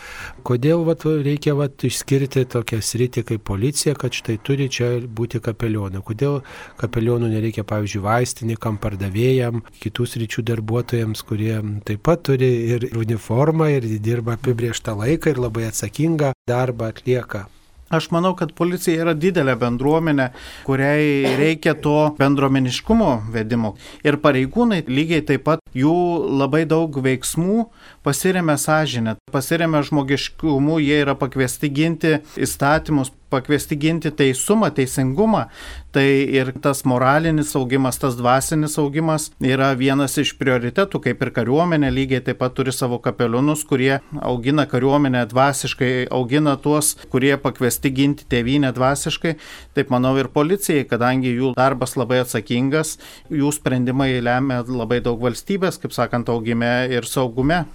Kodėl 0.47 0.85
vat, 0.87 1.05
reikia 1.05 1.55
vat, 1.57 1.81
išskirti 1.87 2.45
tokią 2.51 2.81
sritį 2.85 3.25
kaip 3.31 3.47
policija? 3.47 3.95
kad 4.01 4.15
štai 4.15 4.37
turi 4.41 4.67
čia 4.71 4.89
būti 5.05 5.41
kapelionai. 5.43 6.01
Kodėl 6.05 6.39
kapelionų 6.81 7.29
nereikia, 7.35 7.63
pavyzdžiui, 7.67 8.01
vaistininkam, 8.05 8.79
pardavėjam, 8.81 9.61
kitus 9.83 10.17
ryčių 10.21 10.45
darbuotojams, 10.49 11.21
kurie 11.27 11.59
taip 11.85 12.01
pat 12.07 12.23
turi 12.25 12.49
ir 12.73 12.87
uniformą, 12.97 13.69
ir 13.75 13.85
dirba 14.01 14.37
apibrieštą 14.51 14.97
laiką, 14.99 15.31
ir 15.31 15.39
labai 15.39 15.65
atsakingą 15.71 16.35
darbą 16.47 16.91
atlieka. 16.91 17.47
Aš 17.91 18.07
manau, 18.15 18.31
kad 18.39 18.53
policija 18.55 19.03
yra 19.03 19.11
didelė 19.19 19.57
bendruomenė, 19.59 20.29
kuriai 20.63 21.33
reikia 21.35 21.73
to 21.75 22.13
bendruomeniškumo 22.19 23.09
vedimo. 23.33 23.73
Ir 24.07 24.15
pareigūnai 24.23 24.85
lygiai 24.87 25.25
taip 25.27 25.43
pat 25.49 25.63
jų 25.75 25.95
labai 26.39 26.63
daug 26.63 26.95
veiksmų 27.03 27.65
pasiremia 28.03 28.57
sąžinę, 28.57 29.15
pasiremia 29.31 29.81
žmogiškumu, 29.83 30.79
jie 30.79 31.01
yra 31.05 31.15
pakviesti 31.15 31.69
ginti 31.69 32.17
įstatymus, 32.37 33.11
pakviesti 33.31 33.77
ginti 33.77 34.11
teisumą, 34.11 34.71
teisingumą. 34.75 35.45
Tai 35.91 36.05
ir 36.07 36.51
tas 36.63 36.83
moralinis 36.87 37.53
augimas, 37.55 37.99
tas 37.99 38.15
dvasinis 38.19 38.77
augimas 38.79 39.29
yra 39.43 39.71
vienas 39.77 40.17
iš 40.19 40.33
prioritetų, 40.39 41.01
kaip 41.05 41.23
ir 41.23 41.31
kariuomenė 41.35 41.91
lygiai 41.91 42.23
taip 42.25 42.39
pat 42.41 42.55
turi 42.57 42.73
savo 42.75 42.99
kapelionus, 43.03 43.63
kurie 43.67 43.99
augina 44.19 44.65
kariuomenę 44.71 45.25
dvasiškai, 45.31 45.91
augina 46.11 46.55
tuos, 46.57 46.93
kurie 47.11 47.35
pakviesti 47.39 47.91
ginti 47.95 48.27
tėvynę 48.31 48.71
dvasiškai. 48.75 49.35
Taip 49.75 49.91
manau 49.93 50.15
ir 50.19 50.31
policijai, 50.31 50.87
kadangi 50.87 51.35
jų 51.35 51.53
darbas 51.59 51.97
labai 51.99 52.23
atsakingas, 52.25 52.97
jų 53.31 53.51
sprendimai 53.55 54.13
lemia 54.23 54.63
labai 54.67 55.03
daug 55.03 55.21
valstybės, 55.23 55.79
kaip 55.79 55.95
sakant, 55.95 56.31
augime 56.31 56.73
ir 56.91 57.07
saugume. 57.07 57.65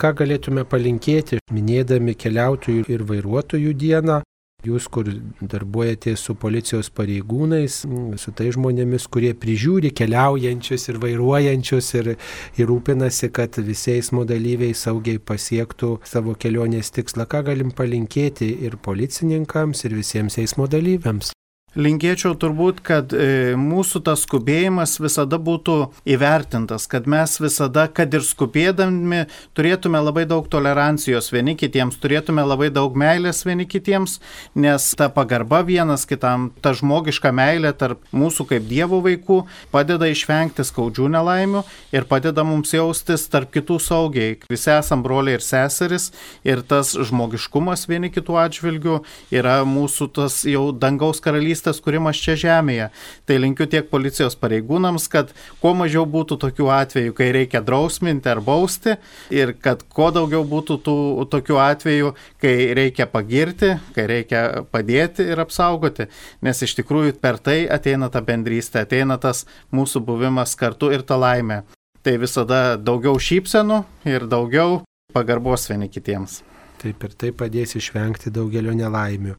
Ką 0.00 0.12
galėtume 0.16 0.64
palinkėti, 0.64 1.38
minėdami 1.52 2.14
keliautojų 2.16 2.86
ir 2.88 3.02
vairuotojų 3.08 3.74
dieną, 3.76 4.22
Jūs, 4.62 4.84
kur 4.94 5.08
darbuojatės 5.42 6.22
su 6.22 6.36
policijos 6.38 6.86
pareigūnais, 6.94 7.80
su 8.22 8.34
tai 8.38 8.52
žmonėmis, 8.54 9.08
kurie 9.10 9.32
prižiūri 9.34 9.90
keliaujančius 9.90 10.86
ir 10.92 11.00
vairuojančius 11.02 11.90
ir, 11.98 12.12
ir 12.54 12.70
rūpinasi, 12.70 13.32
kad 13.34 13.58
visi 13.58 13.96
eismo 13.96 14.22
dalyviai 14.22 14.70
saugiai 14.78 15.18
pasiektų 15.18 15.96
savo 16.06 16.38
kelionės 16.38 16.94
tikslą, 16.94 17.26
ką 17.26 17.42
galim 17.50 17.74
palinkėti 17.74 18.54
ir 18.62 18.78
policininkams, 18.78 19.82
ir 19.88 19.98
visiems 19.98 20.38
eismo 20.38 20.70
dalyviams. 20.70 21.34
Linkėčiau 21.72 22.34
turbūt, 22.36 22.82
kad 22.84 23.14
e, 23.16 23.54
mūsų 23.56 24.02
tas 24.04 24.26
skubėjimas 24.26 24.98
visada 25.00 25.38
būtų 25.40 25.76
įvertintas, 26.04 26.84
kad 26.84 27.06
mes 27.08 27.38
visada, 27.40 27.86
kad 27.88 28.12
ir 28.12 28.20
skubėdami, 28.28 29.22
turėtume 29.56 30.02
labai 30.04 30.26
daug 30.28 30.50
tolerancijos 30.52 31.30
vieni 31.32 31.54
kitiems, 31.56 31.96
turėtume 32.02 32.44
labai 32.44 32.68
daug 32.68 32.92
meilės 32.92 33.40
vieni 33.48 33.64
kitiems, 33.64 34.18
nes 34.52 34.90
ta 35.00 35.08
pagarba 35.08 35.62
vienas 35.64 36.04
kitam, 36.04 36.50
ta 36.60 36.74
žmogiška 36.76 37.32
meilė 37.32 37.72
tarp 37.72 38.04
mūsų 38.12 38.50
kaip 38.52 38.68
Dievo 38.68 39.00
vaikų 39.08 39.40
padeda 39.72 40.10
išvengti 40.12 40.68
skaudžių 40.68 41.08
nelaimių 41.16 41.64
ir 41.96 42.04
padeda 42.12 42.44
mums 42.44 42.76
jaustis 42.76 43.24
tarp 43.32 43.48
kitų 43.56 43.80
saugiai. 43.80 44.36
Visi 44.52 44.74
esam 44.76 45.00
broliai 45.00 45.38
ir 45.40 45.46
seseris 45.48 46.10
ir 46.44 46.60
tas 46.68 46.92
žmogiškumas 47.00 47.88
vieni 47.88 48.12
kitų 48.12 48.36
atžvilgių 48.44 49.00
yra 49.40 49.62
mūsų 49.64 50.12
tas 50.20 50.42
jau 50.44 50.68
dangaus 50.76 51.24
karalystės 51.24 51.61
karalystės 51.62 51.82
kūrimas 51.82 52.18
čia 52.18 52.36
žemėje. 52.36 52.90
Tai 53.26 53.38
linkiu 53.38 53.66
tiek 53.66 53.88
policijos 53.90 54.36
pareigūnams, 54.36 55.08
kad 55.08 55.32
kuo 55.60 55.74
mažiau 55.74 56.04
būtų 56.06 56.38
tokių 56.38 56.68
atvejų, 56.70 57.14
kai 57.14 57.32
reikia 57.32 57.62
drausminti 57.62 58.28
ar 58.28 58.40
bausti 58.40 58.96
ir 59.30 59.54
kad 59.54 59.82
kuo 59.88 60.10
daugiau 60.10 60.44
būtų 60.44 60.78
tų 60.82 61.26
tokių 61.30 61.58
atvejų, 61.58 62.14
kai 62.40 62.74
reikia 62.74 63.06
pagirti, 63.06 63.78
kai 63.94 64.06
reikia 64.06 64.64
padėti 64.70 65.22
ir 65.22 65.38
apsaugoti, 65.40 66.08
nes 66.42 66.62
iš 66.62 66.74
tikrųjų 66.80 67.18
per 67.20 67.38
tai 67.38 67.66
ateina 67.68 68.10
ta 68.10 68.20
bendrystė, 68.20 68.82
ateina 68.82 69.18
tas 69.18 69.46
mūsų 69.72 70.02
buvimas 70.04 70.56
kartu 70.56 70.92
ir 70.92 71.02
ta 71.02 71.16
laimė. 71.16 71.62
Tai 72.02 72.16
visada 72.18 72.76
daugiau 72.76 73.14
šypsenų 73.14 73.84
ir 74.10 74.26
daugiau 74.26 74.82
pagarbos 75.14 75.68
vieni 75.70 75.86
kitiems. 75.86 76.42
Taip 76.82 77.04
ir 77.06 77.14
tai 77.14 77.30
padės 77.30 77.76
išvengti 77.78 78.32
daugelio 78.34 78.74
nelaimių. 78.74 79.36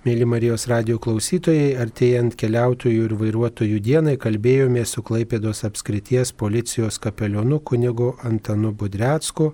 Mėly 0.00 0.24
Marijos 0.24 0.62
radio 0.64 0.94
klausytojai, 0.96 1.74
artėjant 1.76 2.32
keliautojų 2.40 3.02
ir 3.04 3.12
vairuotojų 3.20 3.80
dienai 3.84 4.14
kalbėjome 4.16 4.80
su 4.88 5.02
Klaipėdos 5.04 5.58
apskrities 5.68 6.30
policijos 6.32 6.96
kapelionu 7.04 7.58
kunigu 7.60 8.14
Antanu 8.24 8.70
Budrecku. 8.72 9.50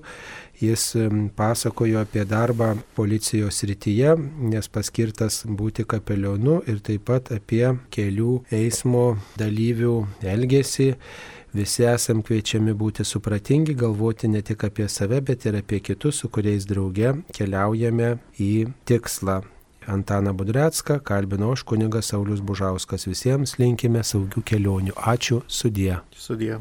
Jis 0.63 0.85
pasakojo 1.35 1.99
apie 2.05 2.23
darbą 2.31 2.77
policijos 2.95 3.59
rytyje, 3.67 4.13
nes 4.53 4.71
paskirtas 4.71 5.41
būti 5.51 5.83
kapelionu 5.83 6.61
ir 6.71 6.79
taip 6.79 7.09
pat 7.11 7.33
apie 7.35 7.65
kelių 7.91 8.37
eismo 8.55 9.17
dalyvių 9.43 9.97
elgesį. 10.23 10.93
Visi 11.59 11.89
esam 11.91 12.23
kviečiami 12.23 12.77
būti 12.79 13.03
supratingi, 13.03 13.75
galvoti 13.75 14.31
ne 14.31 14.47
tik 14.47 14.63
apie 14.71 14.87
save, 14.87 15.19
bet 15.27 15.51
ir 15.51 15.59
apie 15.59 15.83
kitus, 15.83 16.23
su 16.23 16.31
kuriais 16.31 16.71
drauge 16.71 17.17
keliaujame 17.35 18.15
į 18.39 18.53
tikslą. 18.87 19.41
Antaną 19.87 20.33
Budrecką, 20.37 21.01
kalbino 21.01 21.53
aš 21.55 21.63
kunigas 21.63 22.13
Saulis 22.13 22.41
Bužauskas. 22.41 23.07
Visiems 23.07 23.59
linkime 23.59 24.03
saugių 24.03 24.43
kelionių. 24.43 24.97
Ačiū, 25.15 25.43
sudie. 25.47 25.95
Sudie. 26.15 26.59